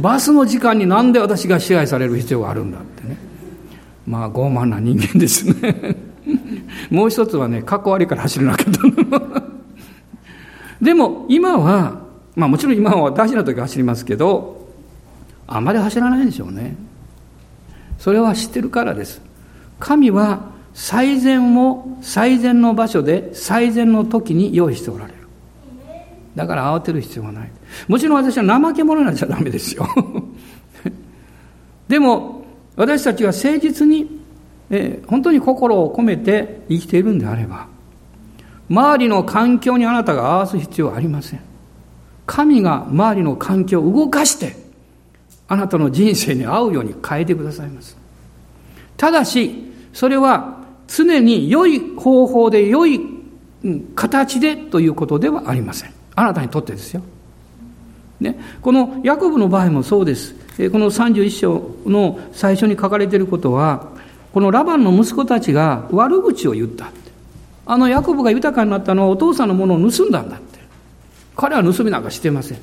[0.00, 3.16] バスの時間になんで私が支配される必要があるんだってね。
[4.06, 5.96] まあ傲慢な人間ですね。
[6.90, 9.42] もう一つはねかっこ悪いから走れなかった
[10.84, 12.00] でも今は
[12.34, 14.63] まあもちろん今は大事な時は走りますけど
[15.46, 16.76] あまり走らないでしょうね
[17.98, 19.20] それは知ってるからです
[19.78, 25.24] 神は最善を最善の場所で最善の時に用意しておられる
[26.36, 27.50] だから慌てる必要はない。
[27.86, 29.86] もちろん私は怠け者になっちゃダメですよ。
[31.88, 32.44] でも、
[32.76, 34.20] 私たちは誠実に、
[34.70, 37.68] えー、本当に心を込めて生きているんであれば、
[38.68, 41.40] 周りの環境にあなたが合わす必要はありません。
[42.26, 44.56] 神が周りの環境を動かして、
[45.48, 47.96] あなたの人生に合うように変えてくださいます。
[48.96, 53.00] ただし、それは常に良い方法で良い
[53.94, 55.92] 形でということではありません。
[56.14, 57.02] あなたにとってですよ。
[58.20, 60.34] ね、このヤコブの場合もそうです。
[60.70, 63.88] この31章の最初に書かれていることは、
[64.32, 66.90] このラバンの息子たちが悪口を言った。
[67.66, 70.58] あのヤコブが豊かになったのはお父さんのものを盗んだんだって。
[71.36, 72.58] 彼は盗みなんかしてません。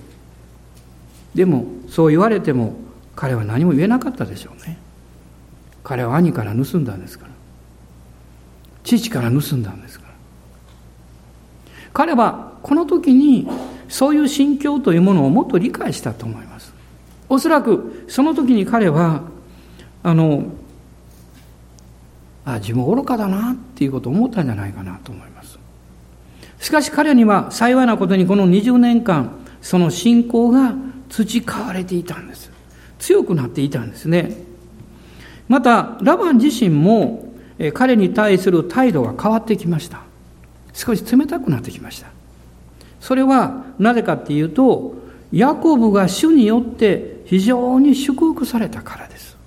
[1.33, 2.75] でも、そう言われても、
[3.15, 4.77] 彼は何も言えなかったでしょうね。
[5.83, 7.31] 彼は兄から盗んだんですから。
[8.83, 10.13] 父から盗んだんですから。
[11.93, 13.47] 彼はこの時に
[13.89, 16.73] そういう心境というものをもっと理解したと思います。
[17.29, 19.23] おそらくその時に彼は、
[20.03, 20.45] あの、
[22.45, 25.59] あ、自分愚かだなっていうことを思ったんじゃないかなと思います。
[26.59, 30.73] しかし彼には幸いなことにこの20年間、その信仰が
[31.11, 32.49] 培われていたんです。
[32.99, 34.35] 強くなっていたんですね。
[35.49, 37.33] また、ラバン自身も
[37.73, 40.01] 彼に対する態度が変わってきました。
[40.73, 42.07] 少し冷たくなってきました。
[43.01, 44.95] それはなぜかっていうと、
[45.31, 49.37] ヤコブが主によって非常に祝福されたからです。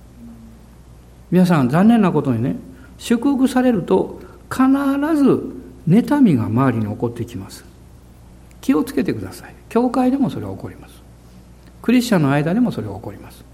[1.30, 2.56] 皆さん残念なことにね、
[2.98, 4.66] 祝福されると必
[5.16, 5.42] ず
[5.88, 7.64] 妬みが周りに起こってきます。
[8.60, 9.54] 気をつけてください。
[9.68, 11.03] 教会でもそれは起こります。
[11.84, 13.44] クリスチャンの間でもそれは起こります。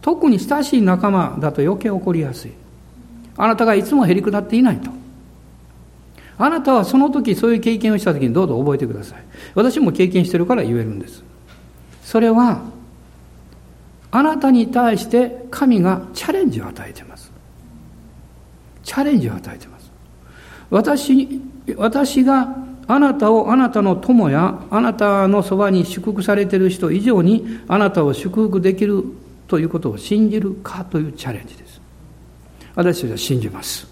[0.00, 2.52] 特に親しい仲間だと余計起こりやすい。
[3.36, 4.92] あなたがいつもへりくだっていないと。
[6.38, 9.24] あなたはその時そういう経験をした時にどうぞ覚えてください。
[9.56, 11.24] 私も経験してるから言えるんです。
[12.04, 12.62] それは、
[14.12, 17.32] あなたに対して神がチャレンジを与えてます。
[18.84, 19.90] チャレンジを与えてます。
[20.70, 21.42] 私、
[21.76, 22.56] 私が
[22.92, 29.04] あなたをあなたの友やあなたのそばに祝福されている人以上にあなたを祝福できる
[29.46, 31.80] ということを信じるかというチャレンジです。
[32.74, 33.90] 私たちは信じます。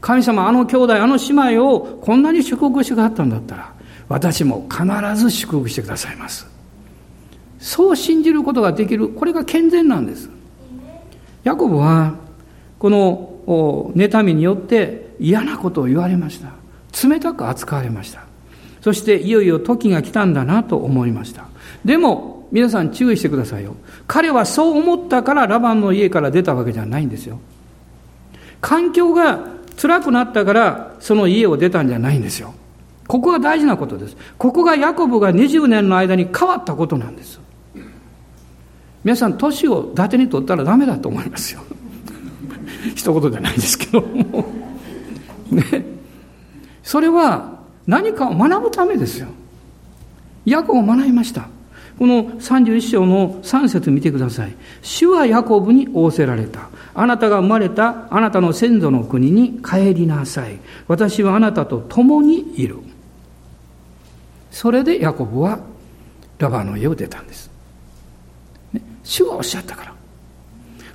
[0.00, 3.72] 神様あの兄弟あの姉妹をこんなに祝福してくださったんだったら
[4.08, 4.84] 私も必
[5.16, 6.46] ず祝福してくださいます
[7.58, 10.30] そう信じることができるこれが健全なんです
[11.42, 12.14] ヤコブは
[12.78, 13.40] この
[13.96, 16.50] 妬みによって嫌なことを言われました
[17.02, 18.24] 冷たく扱われました
[18.80, 21.48] そしていよいよ時が来たんだなと思いました
[21.84, 27.40] でも皆さん注意してくださいよ彼はそう思ったからラバンの家から出たわけじゃないんですよ
[28.60, 32.54] 環境が辛くなったからその家を出たんじゃないんですよ。
[33.06, 34.16] ここが大事なことです。
[34.38, 37.40] ここがヤコブが20年の間に変わったことなんです。
[39.04, 41.60] 皆さん、年を伊達に取ったらダメだと思いますよ。
[42.96, 44.52] 一言じゃないですけども。
[45.50, 45.95] ね。
[46.86, 47.58] それは
[47.88, 49.26] 何かを学ぶためですよ。
[50.44, 51.48] ヤコブを学びました。
[51.98, 54.54] この31章の3節見てください。
[54.82, 56.68] 主はヤコブに仰せられた。
[56.94, 60.60] あなたが生まれたあなたの先祖の国に帰りなさい。
[60.86, 62.76] 私はあなたと共にいる。
[64.52, 65.58] それでヤコブは
[66.38, 67.50] ラバーの家を出たんです。
[68.72, 69.94] ね、主はおっしゃったから。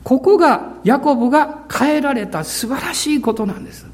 [0.06, 3.86] ここがヤコブが変えられた素晴らしいことなんです。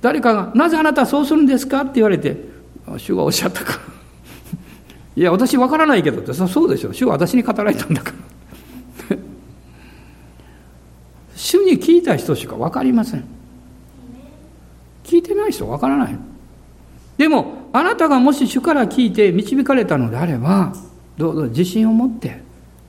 [0.00, 2.36] 誰かが、なぜあなたはそうするんですかって言われて、
[2.98, 3.78] 主がおっしゃったか。
[5.16, 6.92] いや私わからないけどってそうでしょ。
[6.92, 8.12] 主は私に語られたんだか
[9.10, 9.16] ら。
[11.36, 13.24] 主に聞いた人しか分かりません。
[15.04, 16.18] 聞いてない人分からない。
[17.18, 20.72] でもあなたがもし主から聞いて導かれたのであれば
[21.18, 22.42] どうぞ自信を持って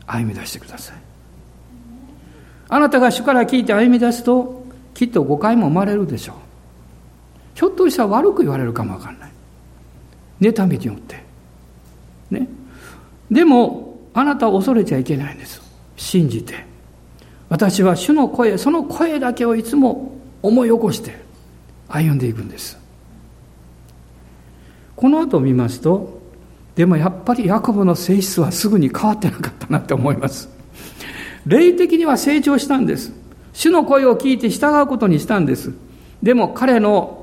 [0.07, 0.95] 歩み出してください。
[2.70, 6.51] あなたが主から聞いて歩み出すときっと誤解も生まれるでしょう。
[7.54, 9.32] ひょっとしたら悪く言われるかもわかんない。
[10.41, 11.24] 妬みによって。
[12.30, 12.47] ね。
[13.30, 15.62] でもあなたは恐れちゃいけないんです。
[15.95, 16.66] 信じて。
[17.49, 21.20] 私は主の声その声だけをいつも思い起こして
[21.89, 22.78] 歩んでいくんです。
[24.95, 26.22] この後見ますと
[26.76, 30.49] でもやっぱりヤコブの性質はすぐに変わってなかったなって思います。
[31.45, 33.12] 霊的には成長したんです。
[33.54, 35.74] 主の声を聞いて従うことにしたんです。
[36.24, 37.20] でも彼の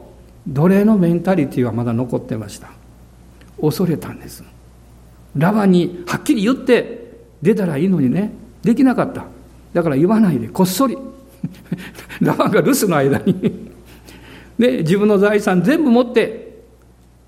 [0.48, 2.70] 奴隷のメンタリティはまだ残ってました。
[3.60, 4.42] 恐れたんです。
[5.36, 8.32] ラバにはっきり言って出たらいいのにね。
[8.62, 9.26] できなかった。
[9.72, 10.48] だから言わないで。
[10.48, 10.96] こっそり。
[12.20, 13.68] ラバンが留守の間に。
[14.58, 16.62] で自分の財産全部持って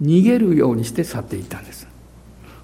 [0.02, 1.86] 逃げるようにして去っていったんです。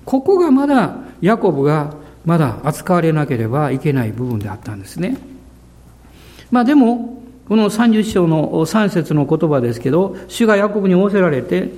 [0.04, 1.94] ここがまだヤコブが
[2.24, 5.18] まだ扱われなければいけない部分であったんですね。
[6.50, 11.70] まあでもこの30章の3節の言葉ですけど主がヤコブに仰せられて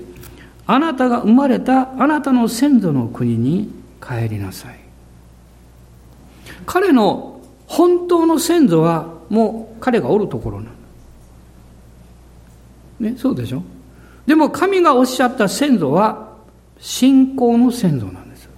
[0.66, 4.78] あなたが生まれたあなたの先祖の国に帰りなさい。
[6.66, 10.70] 彼の本当の先祖はもう彼がおるところな。
[13.00, 13.62] ね、そうでしょ？
[14.26, 16.34] でも神がおっしゃった先祖は
[16.78, 18.48] 信仰の先祖なんです。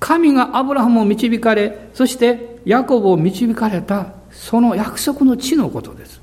[0.00, 6.22] 神がアブラハムを導かれ、そしてヤコブを導かれたその約束の地のことです。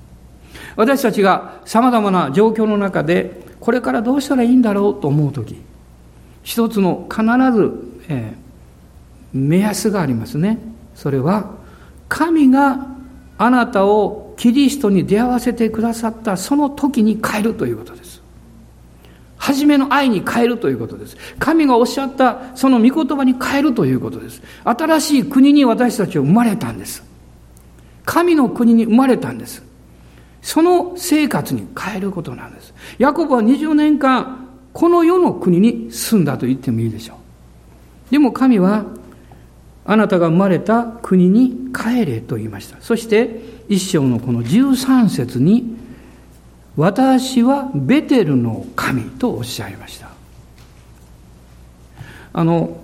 [0.76, 5.62] 私たちが様々な状況の中でこれからどうしたらいいんだろうと思う時
[6.44, 7.74] 一つの必ず、
[8.08, 10.58] えー、目安がありますね
[10.96, 11.52] それは
[12.08, 12.88] 神が
[13.38, 18.22] あなたをキリストに出会わせてくださったその時に変えるということです
[19.38, 21.16] 初めの愛に変えるということです。
[21.40, 24.42] 神がおっしゃったその御言葉に変えるということです。
[24.66, 27.09] 新しい国に私たちは生まれたんです。
[28.10, 29.62] 神の国に生まれたんです。
[30.42, 32.74] その生活に変えることなんです。
[32.98, 38.12] ヤコブは20年間、この世の国に住んだと言ってもいいでしょう。
[38.12, 38.86] でも神は、
[39.86, 42.78] あなたが生まれた国に帰れと言いました。
[42.82, 45.78] そして、一章のこの13節に、
[46.78, 50.10] 私はベテルの神とおっしゃいました。
[52.34, 52.82] あの、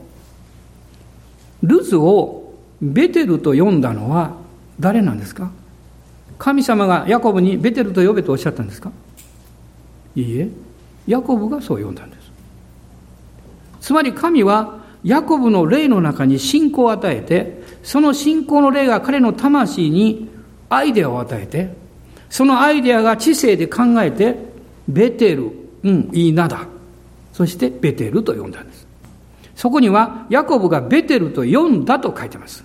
[1.64, 4.45] ルズをベテルと呼んだのは
[4.80, 5.52] 誰なんですか？
[6.38, 8.92] 神様がヤコブにベテルと呼べとおっしゃったんですか？
[10.16, 10.50] いいえ、
[11.08, 12.32] ヤコブがそう呼んだんです。
[13.82, 20.30] つまり神はヤコブの霊の中に信仰を与えて、その信仰の霊が彼の魂に
[20.70, 21.76] アイデアを与えて、
[22.30, 24.36] そのアイデアが知性で考えて、
[24.88, 25.52] ベテル、
[25.84, 26.68] うん、いいなだ。
[27.32, 28.88] そしてベテルと呼んだんです。
[29.56, 32.64] そこにはヤコブがベテルと呼んだと書いてます。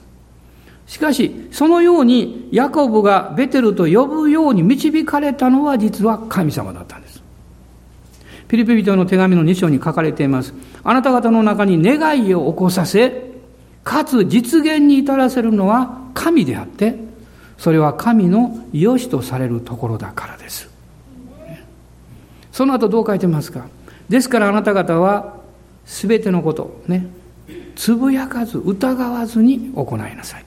[0.90, 7.22] しかし、そのようにヤコブがベテルと呼ぶように導かれたのは実は神様だったんです。
[8.48, 10.52] ピリピリトの手紙の2章に書かれています。
[10.82, 13.30] あなた方の中に願いを起こさせ、
[13.84, 16.96] かつ実現に至らせるのは神であって、
[17.56, 20.68] それは神の良しとされるところだからです。
[22.50, 23.68] その後どう書いてますか？
[24.08, 25.36] ですからあなた方は
[25.86, 27.06] 全てのこと、ね、
[27.76, 30.44] つぶやかず疑わずに行いなさい。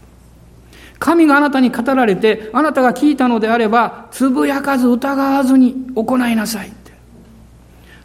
[1.04, 6.94] 神があなたに語られて、あなたが聞いたのであれば、つぶやかず疑わずに行いなさいって。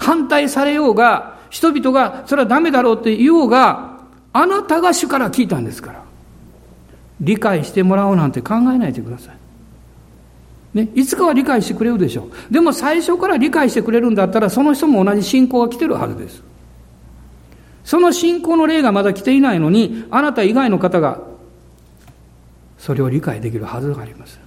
[0.00, 3.98] 反対されようが、人々がそれはダメだろうって言おうが、
[4.32, 6.02] あなたが主から聞いたんですから。
[7.20, 9.36] 理解してもらおうなんて考えないでください。
[10.76, 12.52] ね、いつかは理解してくれるでしょう。
[12.52, 16.42] でも最初から理解してくれるんだったら、その人も同じ信仰が来てるはずです。
[17.84, 21.27] その信仰の例がまだ来ていないのに、あなた以外の方が
[22.78, 24.40] それを理解できるはずがあります。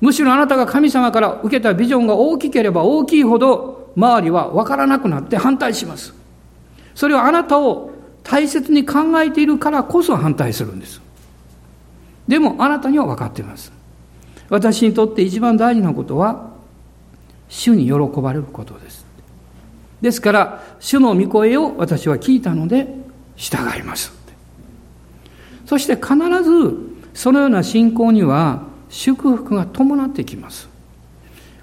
[0.00, 6.14] むしろあなたが神様から受けたビジョンが大きければ大きいほど周りは分からなくなって反対します。
[6.94, 7.90] それはあなたを
[8.22, 11.00] 大切に考えているからこそ反対するんです。
[12.26, 13.72] でもあなたには分かっています。
[14.48, 16.50] 私にとって一番大事なことは
[17.48, 19.04] 主に喜ばれることです。
[20.00, 22.94] ですから、主の御声を私は聞いたので
[23.36, 24.12] 従います。
[25.66, 30.68] そして必ずそのような信仰には祝福が伴ってきます。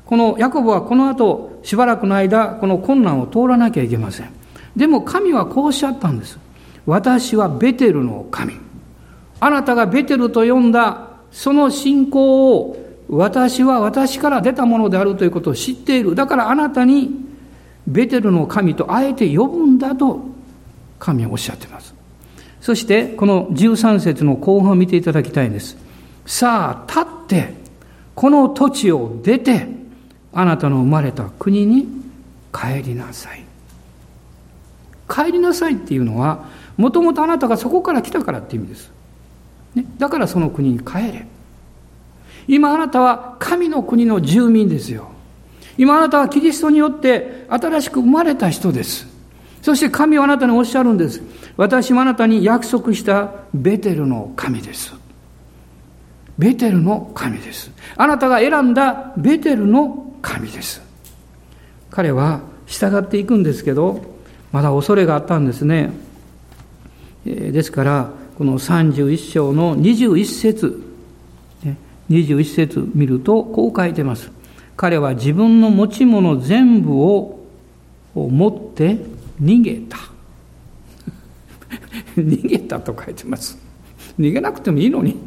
[0.06, 4.30] このヤコブはこの後しばらくの間この困難を通らなきゃいけません。
[4.76, 6.40] でも神はこうおっしゃったんです。
[6.86, 8.54] 私はベテルの神。
[9.40, 12.78] あなたがベテルと呼んだその信仰を
[13.10, 16.16] 私は私から出たものであるということを知っている。
[16.16, 17.12] だからあなたに
[17.86, 20.22] ベテルの神とあえて呼ぶんだと
[21.00, 21.97] 神はおっしゃっています。
[22.68, 25.78] そしてこの13節の後半を見ていただきたいんです
[26.26, 27.54] さあ立って
[28.14, 29.70] この土地を出て
[30.34, 31.88] あなたの生まれた国に
[32.54, 33.46] 帰りなさい。
[35.10, 38.92] 帰りなさいっていうのは、もともとあなたがそこから来たからって意味です。
[39.74, 41.26] ね、だからその国に帰れ。
[42.50, 45.08] 今あなたは神の国の住民ですよ。
[45.78, 49.17] 今あなたはキリストによって新しく生まれた人です。
[49.68, 51.22] そして神はあなたにおっしゃるんです。
[51.58, 54.94] 私もあなたに約束したベテルの神です。
[56.38, 57.70] ベテルの神です。
[57.98, 60.82] あなたが選んだベテルの神です。
[61.90, 64.06] 彼は従っていくんですけど、
[64.54, 65.92] まだ恐れがあったんですね。
[67.26, 70.82] ですから、この31章の21節、
[72.10, 74.32] 21節見るとこう書いてます。
[74.78, 77.42] 彼は自分の持ち物全部を
[78.16, 79.98] 持って逃げた。
[82.18, 83.58] 逃げたと書いてます。
[84.20, 85.18] 逃げなくてもいいのに。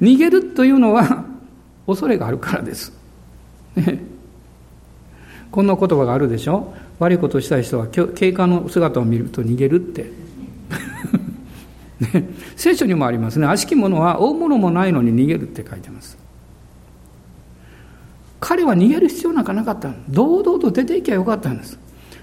[0.00, 1.24] 逃げるというのは
[1.86, 2.92] 恐れがあるからです。
[5.50, 6.74] こんな言葉があるでしょ？
[6.98, 10.10] 悪いことをしたい人は警官の姿を見ると逃げるって。
[11.98, 13.46] ね、聖書にもありますね。
[13.46, 16.18] 悪しき者は大物もないのに逃げるって書いてます。
[18.38, 21.78] 彼は逃げる必要なんかなかった堂々と出ていけばよかったんです。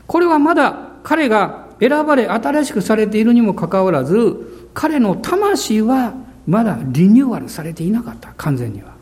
[0.07, 6.13] これはまだ彼が選ばれ新しくされているにもかかわらず、彼の魂は
[6.47, 8.93] まだリニューアルされていなかった、完全には。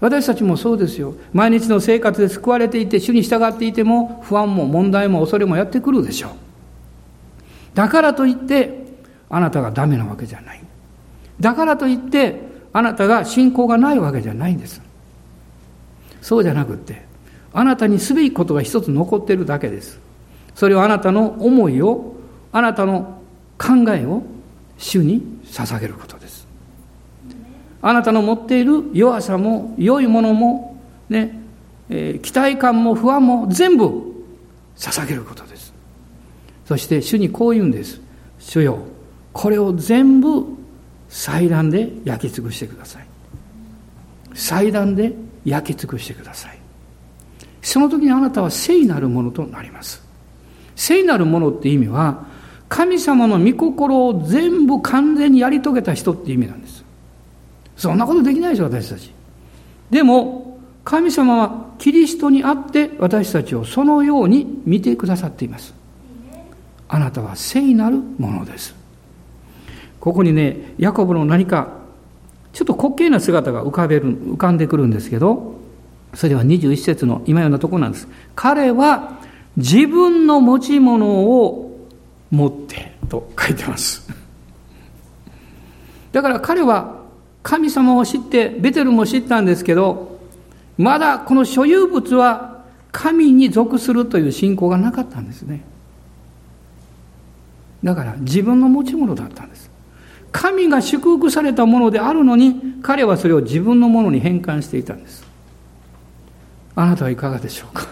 [0.00, 1.14] 私たちもそうですよ。
[1.32, 6.30] 毎日の生活で救われていて、主に従っていても、不安も問題も恐れもやってくるでしょう。
[7.74, 8.84] だからといって、
[9.30, 10.60] あなたがダメなわけじゃない。
[11.40, 14.82] だからといって、あなたが信仰がないわけじゃないんです。
[16.20, 17.06] そうじゃなくって、
[17.54, 20.00] あなたにすべきことが一つ残っているだけです。
[20.56, 22.14] それはあなたの思いを、
[22.52, 23.20] あなたの
[23.56, 24.24] 考えを
[24.76, 26.46] 主に捧げることです。
[27.80, 31.38] あなたの持っている弱さも良いものも、ね
[31.88, 34.02] えー、期待感も不安も全部
[34.76, 35.72] 捧げることです。
[36.66, 38.00] そして主にこう言うんです。
[38.40, 38.78] 主よ、
[39.32, 40.44] これを全部
[41.08, 43.06] 祭壇で焼き尽くしてください。
[44.34, 45.12] 祭壇で
[45.44, 46.53] 焼き尽くしてください。
[47.64, 50.04] その時にあなたは聖なるものとなります。
[50.76, 52.26] 聖なるものって意味は、
[52.68, 56.84] 神様の御心を全部完全にやり遂げた人って意味なんです。
[57.76, 59.10] そんなことできないでしょ、私たち。
[59.90, 65.72] でも、神様はキリストにあって私たちをそのように見てくださっています。
[66.88, 68.74] あなたは聖なるものです。
[70.00, 71.68] ここにね、ヤコブの何か、
[72.52, 75.63] ちょっと滑稽な姿が浮かべる、浮かんでくるんですけど、
[76.14, 78.08] それは21節の今ようなところなんです。
[78.34, 79.18] 彼は
[79.56, 81.88] 自分の持ち物を
[82.30, 84.08] 持ってと書いてます。
[86.12, 86.96] だから彼は
[87.42, 90.18] 神様を知って、ベテルも知ったんですけど、
[90.78, 95.62] まだこの所有物は神に属するという信仰がなかったんですね。
[97.82, 99.70] だから自分の持ち物だったんです。
[100.32, 105.23] 神が祝福されたものであるのに、彼はそれを自分のものに変換していたんです。
[106.76, 107.86] あなたはいかがでしょうか？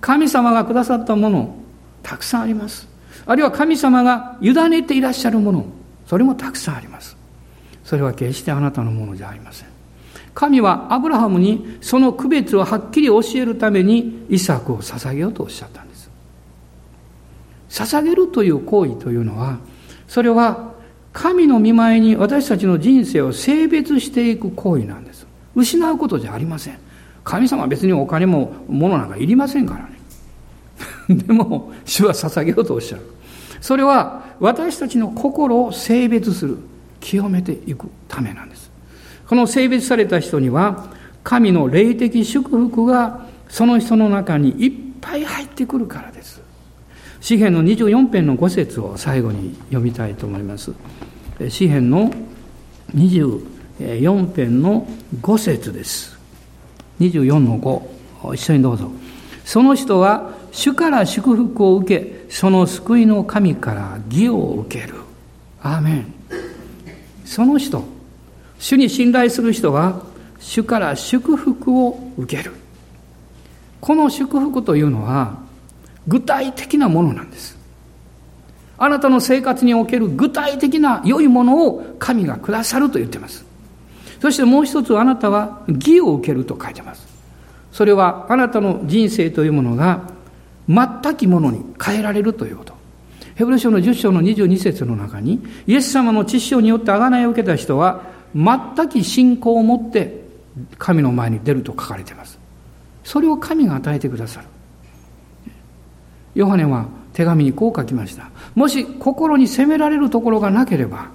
[0.00, 1.56] 神様がくださったもの、
[2.02, 2.86] たくさんあります。
[3.24, 5.66] あるいは神様が委ねていらっしゃるもの、
[6.06, 7.16] それもたくさんあります。
[7.82, 9.68] それは決してあなたのものじゃありません。
[10.34, 16.10] 神はアブラハムにその区別をはっきり教えるためにイサクを捧げようとおっしゃったんです。
[17.70, 19.58] 捧げるという行為というのは、
[20.06, 20.74] それは
[21.12, 25.26] 神の見舞いに私たちの人生を性別していく行為なんです。
[25.54, 26.78] 失うことじゃありません。
[27.26, 29.98] 神様は別にお金も物なんかいりませんからね。
[31.26, 33.02] でも、主は捧げようとおっしゃる。
[33.60, 36.56] それは私たちの心を性別する。
[37.00, 38.70] 清めていくためなんです。
[39.28, 40.86] この性別された人には、
[41.24, 46.40] 神の霊的祝福がその人の中にいっぱい入ってくるからです。
[47.20, 50.72] 詩篇の24編の5節を最後に読みたいと思います。
[51.48, 52.12] 詩篇の
[52.94, 54.86] 24編の
[55.20, 56.15] 5節です。
[57.00, 58.90] 24の5、一緒にどうぞ。
[59.44, 64.94] その人は主から祝福を受け、その救いの神から義を受ける。
[65.62, 66.12] アーメン。
[67.24, 67.84] その人、
[68.58, 70.02] 主に信頼する人は、
[70.38, 72.52] 主から祝福を受ける。
[73.80, 75.38] この祝福というのは、
[76.08, 77.58] 具体的なものなんです。
[78.78, 83.44] あなたの生活における具体的な良いものを神がくださると言ってます。
[84.20, 87.06] そしてもう一つあなたは義を受けると書いてます。
[87.72, 90.02] それはあなたの人生というものが
[90.68, 92.74] 全きものに変えられるということ。
[93.34, 98.02] ヘブル書の10章の22節の中に、イエス様の知性によって贖いを受けた人は、
[98.34, 100.24] 全き信仰を持って
[100.78, 102.38] 神の前に出ると書かれています。
[103.04, 104.46] それを神が与えてくださる。
[106.34, 108.30] ヨハネは手紙にこう書きました。
[108.54, 111.10] もし心に責められるところがなければ、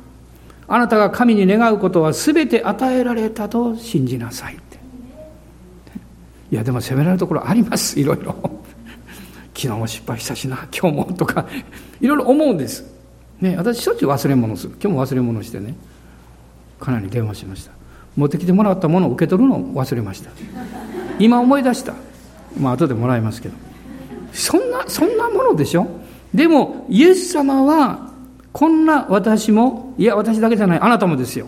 [0.73, 4.79] あなたが神に願うことは全て与えられたと信じなさいって。
[6.49, 8.33] いや、でも責められるところあります、 いろいろ。
[9.53, 11.45] 昨日も失敗したしな、今日もとか、
[11.99, 12.85] いろいろ思うんです。
[13.41, 14.73] ね、私しょっちゅう忘れ物する。
[14.81, 15.75] 今日も忘れ物してね、
[16.79, 17.71] かなり電話しました。
[18.15, 20.31] 持ってきてもらったものを受け取るのを忘れました。
[21.19, 21.95] 今思い出した。
[22.57, 23.55] まあ後でもらいますけど。
[24.31, 25.85] そんな、そんなものでしょ？
[26.33, 28.10] でも、イエス様は、
[28.53, 31.47] こんな私も、いや、私だけじゃない、あなたもですよ。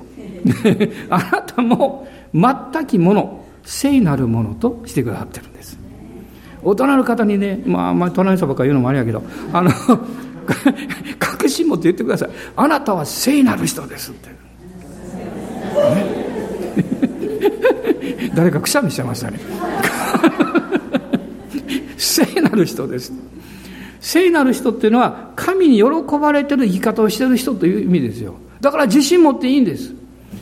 [1.09, 5.77] あなたも、全きもの、聖なるものとしてくださってるんです。
[6.63, 9.71] 大人の方にね、まあ、まあ、隣の人ばっか言うのもあれやけど、あの、
[11.19, 12.29] 確信持って言ってください。
[12.55, 14.29] あなたは聖なる人ですって。
[14.29, 14.35] ね、
[18.35, 19.39] 誰かくしゃみしてましたね。
[21.97, 23.11] 聖なる人です。
[24.03, 25.83] 聖なる人っていうのは、神に喜
[26.19, 28.35] ばれてる生き方をしてる人という意味ですよ。
[28.59, 29.93] だから自信持っていいんです。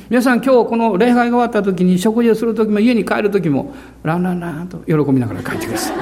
[0.09, 5.95] 皆さん今日この礼拝が終わった時に食事をする時も家に帰る時もランランランと喜びながら帰ってください。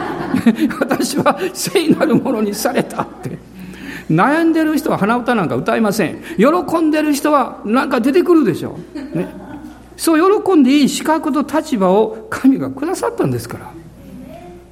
[0.80, 3.38] 私は聖なるものにされたって。
[4.10, 6.18] 悩んでる人は鼻歌なんか歌いません。
[6.38, 8.80] 喜んでる人はなんか出てくるでしょ。
[8.95, 9.28] う、ね、
[9.97, 13.78] そう喜んでいい資格と立場を神がくださったんですから。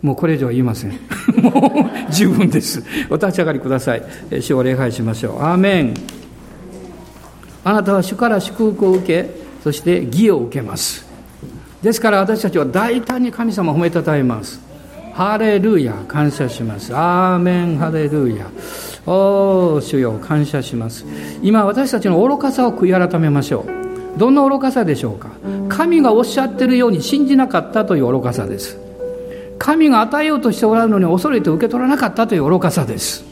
[0.02, 0.92] もうこれ以上は言いません。
[1.42, 1.50] も
[2.10, 2.84] う十分です。
[3.10, 4.04] お立ち上がりください。
[4.42, 5.44] 主を礼拝しましょう。
[5.44, 5.94] アーメン。
[7.64, 9.30] あなたは主から祝福を受け
[9.64, 11.06] そして義を受けます。
[11.82, 14.62] ですから私たちは大胆に神様を褒めたたえます。
[15.14, 15.94] ハレルヤ。
[16.08, 16.96] 感謝します。
[16.96, 17.78] アーメン。
[17.78, 18.48] ハレルヤ。
[19.06, 21.06] おお主よ感謝します。
[21.42, 23.66] 今私たちの愚かさを悔い改めましょ
[24.16, 24.20] う。
[24.20, 25.30] どんな愚かさでしょうか。
[25.70, 28.87] 神がおっしゃってるように信じなかったという愚かさです。
[29.58, 33.26] 神が与えようとしておられるのに恐れて受け取らなかったという愚かさです。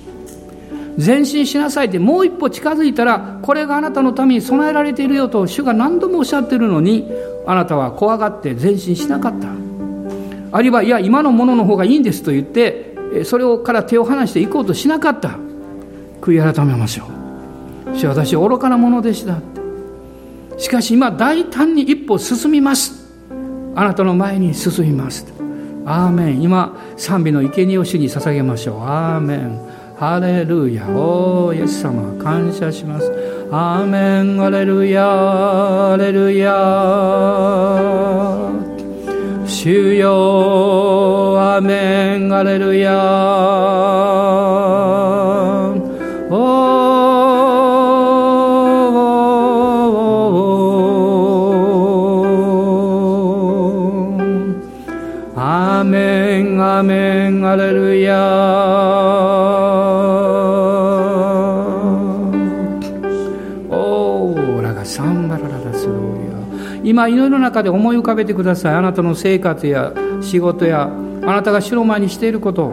[0.97, 7.05] 前進しなさいってもう一歩近づいたらこれがあなたのために備えられているよと主が何度もおっしゃっているのに
[7.45, 9.49] あなたは怖がって前進しなかった。
[10.51, 12.95] あるいはいや今のものの方がいいんですと言って
[13.25, 15.37] それをから手を離していこうとしなかった。
[16.21, 17.03] 悔い改めましょ
[17.91, 17.97] う。
[17.97, 19.41] 主私愚かなものでした
[20.57, 23.05] しかし今大胆に一歩進みます。
[23.75, 25.34] あなたの前に進みます。
[25.85, 28.81] アーメン今賛美の生贄を主に捧げましょう。
[28.81, 29.59] アーメン
[29.95, 33.09] ハレルヤおイエス様感謝します。
[33.51, 36.51] アーメンハレルヤハレルヤ
[39.45, 41.39] 主よ。
[41.39, 42.91] アーメンハレルヤ
[66.95, 68.75] 今祈りの中で思い浮かべてください。
[68.75, 69.91] あなたの生活や
[70.21, 70.87] 仕事やあ
[71.25, 72.71] なたが主の前にしていること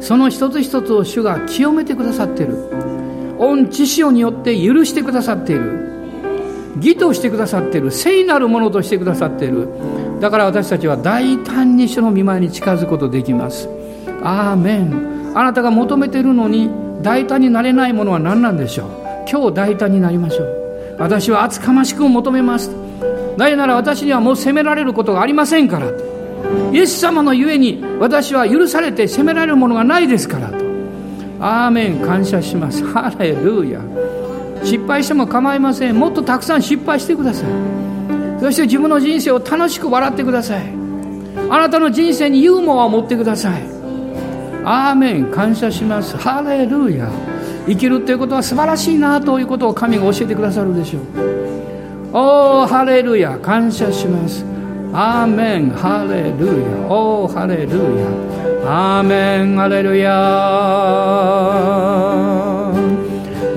[0.00, 2.54] その一つ一つを主が清めてくださっている。
[3.38, 5.80] 御知潮によって許してくださっている。
[6.76, 7.90] 義としてくださっている。
[7.90, 9.68] 聖なるものとしてくださっている。
[10.20, 13.68] だから私たちは大胆に主の御前に近づくことできます。
[14.22, 15.32] アーメン。
[15.34, 16.70] あなたが求めているのに
[17.02, 18.90] 大胆になれないものは何なんでしょう？
[19.28, 20.96] 今日大胆になりましょう。
[21.00, 22.70] 私は厚かましく求めます。
[23.36, 25.88] なぜなら私にはもう責められることがありませんから。
[25.88, 26.12] と
[26.72, 30.48] イエス様のゆえに私は許されて責められるものがないですから。
[30.48, 30.56] と
[31.40, 32.84] アーメン感謝します。
[32.86, 33.80] ハレルヤ。
[34.62, 35.98] 失敗しても構いません。
[35.98, 37.48] もっとたくさん失敗してください。
[38.40, 40.62] そして自分の人生を楽しく笑ってください。
[41.50, 43.62] あなたの人生にユーモアを持ってください。
[44.64, 46.16] アーメン感謝します。
[46.16, 47.08] ハレルヤ。
[47.66, 51.61] 生きるということは素晴らしいなということを神が教えてくださるでしょう。
[52.14, 53.38] おーハレルヤ。
[53.38, 54.44] 感謝します。
[54.92, 55.70] アーメン。
[55.70, 56.68] ハレルヤ。
[56.86, 58.98] おーハレルヤ。
[58.98, 59.56] アーメン。
[59.56, 60.12] ハレルヤ。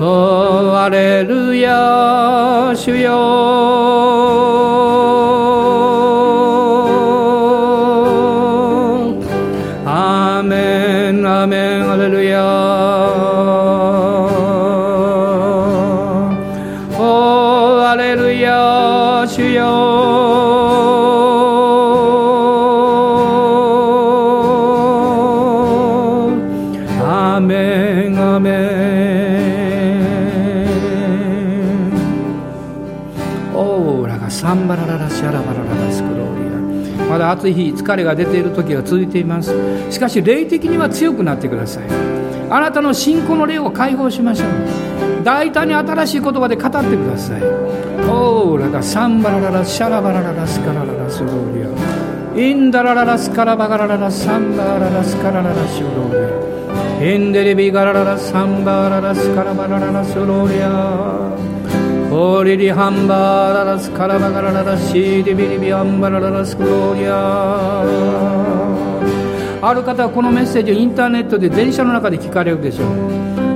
[0.00, 2.72] ーハレルヤ。
[2.74, 4.05] 主よ。
[37.36, 39.54] 暑い日疲れが出ている時が続いています。
[39.90, 41.84] しかし霊的には強くなってください。
[42.48, 45.24] あなたの信仰の霊を解放しましょう。
[45.24, 47.42] 大胆に新しい言葉で語ってください。
[48.08, 51.66] オーラがサンバラララシャラバラララスカラララスローリア。
[52.38, 57.14] インダラララスカラバガラララサンバララスカラララシローリア。
[57.14, 61.55] インデレビガラララサンバララスカラバラララスローリア。
[62.18, 67.82] オリリハンバーララスカラバガラララシーディビリビアンバラララスクローリア。
[69.60, 72.88] ある方はこのメッセージをインターネットで電車の中で聞かれるでしょう。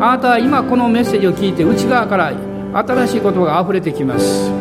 [0.02, 2.34] あなたは今このメッセージを聞いて内側から
[2.74, 4.52] 新しい言葉があふれてきます。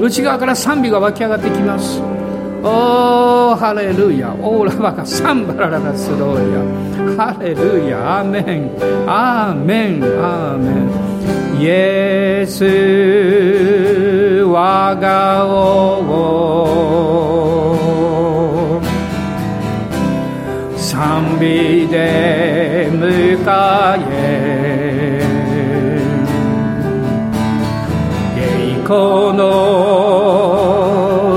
[0.00, 2.02] 内側から賛美が湧き上がってきます。
[2.68, 8.70] おーハレルヤオーラバカサンバラララスローヤハレルヤアーメン
[9.08, 10.72] アーメンアーメ
[11.58, 12.64] ンイエス
[14.44, 16.28] 我が王
[20.76, 23.38] 賛美で迎
[24.10, 25.22] え
[28.36, 29.48] 栄光の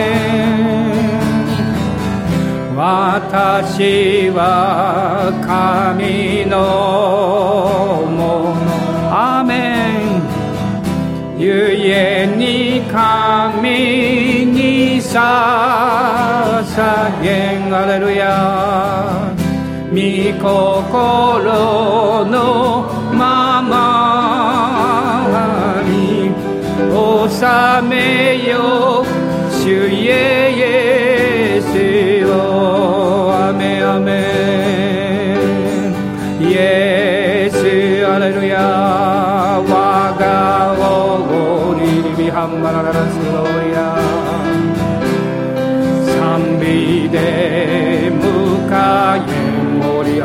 [2.77, 6.57] 私は神の
[8.11, 8.67] もの。
[9.11, 9.55] アメ
[10.19, 11.39] ン。
[11.39, 15.23] ゆえに神に捧
[17.23, 17.59] げ。
[17.59, 18.74] んアレルヤ
[19.95, 20.01] 御
[20.33, 22.83] 心の
[23.15, 23.71] まま
[25.87, 26.35] に
[27.31, 27.39] 収
[27.89, 29.05] めよ
[29.63, 32.33] 主イエスを。
[33.33, 34.11] アメアメ
[36.41, 37.55] イエス
[38.07, 38.59] アレルヤ。
[39.61, 43.97] 我が王リリビハンバラララスローヤ
[46.19, 47.84] 賛美で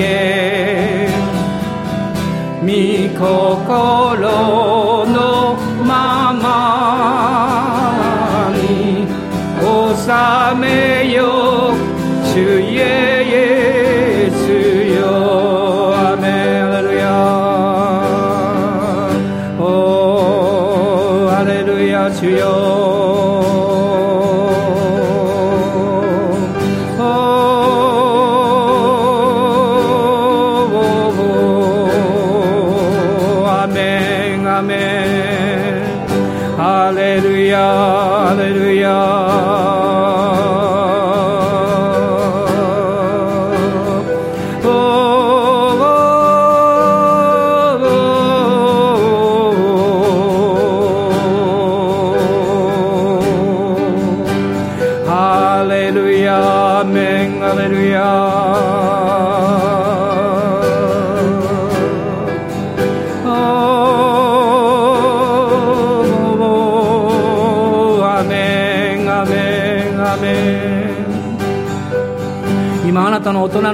[0.00, 1.08] げ
[2.62, 6.46] 御心のまま
[8.54, 9.06] に
[9.96, 10.64] 収め
[11.12, 11.76] よう
[12.26, 12.69] 主よ。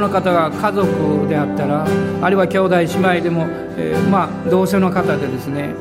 [0.07, 1.85] の方が家族であったら
[2.23, 3.47] あるいは兄弟姉妹でも、
[3.77, 5.75] えーまあ同性の方でですね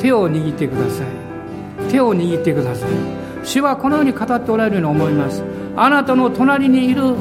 [0.00, 1.06] 手を握ってください。
[1.90, 2.90] 手を握ってください。
[3.44, 5.42] 主はこのように語っておられるように思います。
[5.76, 7.14] あなたの隣にいる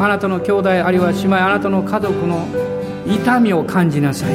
[0.00, 2.46] あなたの兄弟あるいは姉妹あなたの家族の
[3.06, 4.34] 痛みを感じなさい。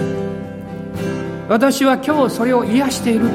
[1.49, 3.25] 私は今日それを癒している。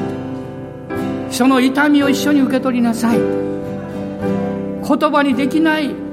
[1.29, 3.17] その痛みを一緒に受け取りなさい。
[3.17, 6.06] 言葉にできない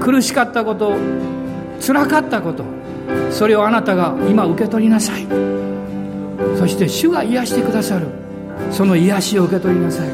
[0.00, 0.96] 苦しかったこと
[1.80, 2.64] 辛かったこと
[3.30, 5.26] それをあなたが今受け取りなさい。
[6.56, 8.06] そして主が癒してくださる。
[8.70, 10.08] その癒しを受け取りなさい。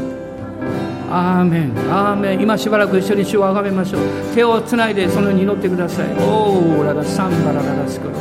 [1.10, 1.72] アーメン。
[1.90, 2.40] アーメン。
[2.40, 4.00] 今しばらく一緒に主をあがめましょう。
[4.34, 6.06] 手をつないでそのように祈ってください。
[6.18, 8.20] オーラがサンバラララスコローリ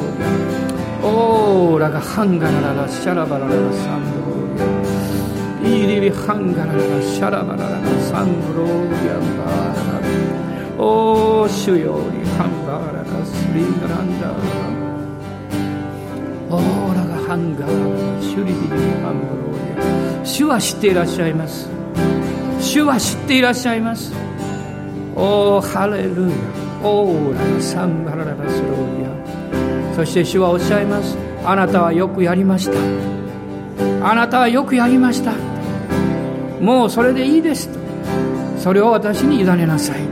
[1.07, 5.85] オーラがハンガラララシャラバラララサンドローリア。
[5.85, 9.17] イリリハンガラララシャラバラララサンドローリア。
[9.17, 10.48] ンバララ
[10.81, 14.39] お主よりハンバララスリーガランダー。
[16.49, 18.67] オーラがハンガーシュリリリ
[19.03, 21.67] ハンドローリア主は知っていらっしゃいます。
[22.61, 24.13] 主は知っていらっしゃいます。
[25.17, 26.35] おおハレルヤ。
[26.81, 29.05] オーラのサンバララスローリ
[29.91, 31.17] アそして主はおっしゃいます。
[31.43, 32.79] あなたはよくやりました。
[34.09, 35.33] あなたはよくやりました。
[36.61, 37.67] もうそれでいいです。
[37.67, 37.77] と
[38.57, 40.07] それを私に委ねなさい。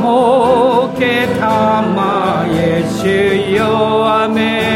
[0.00, 4.70] もけたまえ主よ雨。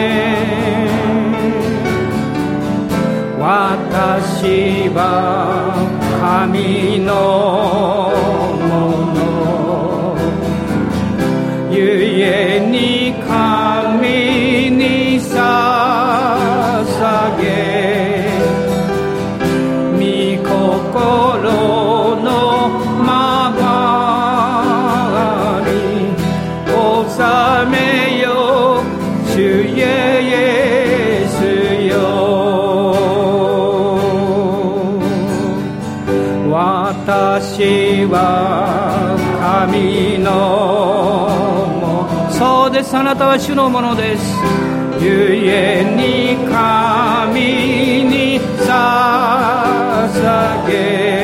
[3.39, 5.75] 私は
[6.21, 8.04] 神の
[43.15, 44.25] 方は主のものです。
[45.01, 48.67] ゆえに神に捧
[50.67, 51.24] げ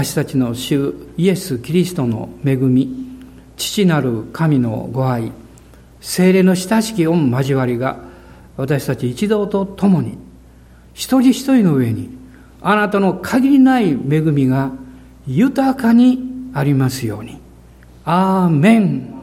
[0.00, 2.88] 私たちの主イエス・キリストの恵み
[3.58, 5.30] 父なる神のご愛
[6.00, 7.98] 精霊の親しき御交わりが
[8.56, 10.16] 私たち一同と共に
[10.94, 12.08] 一人一人の上に
[12.62, 14.72] あなたの限りない恵みが
[15.26, 17.38] 豊かにありますように。
[18.06, 19.19] アーメン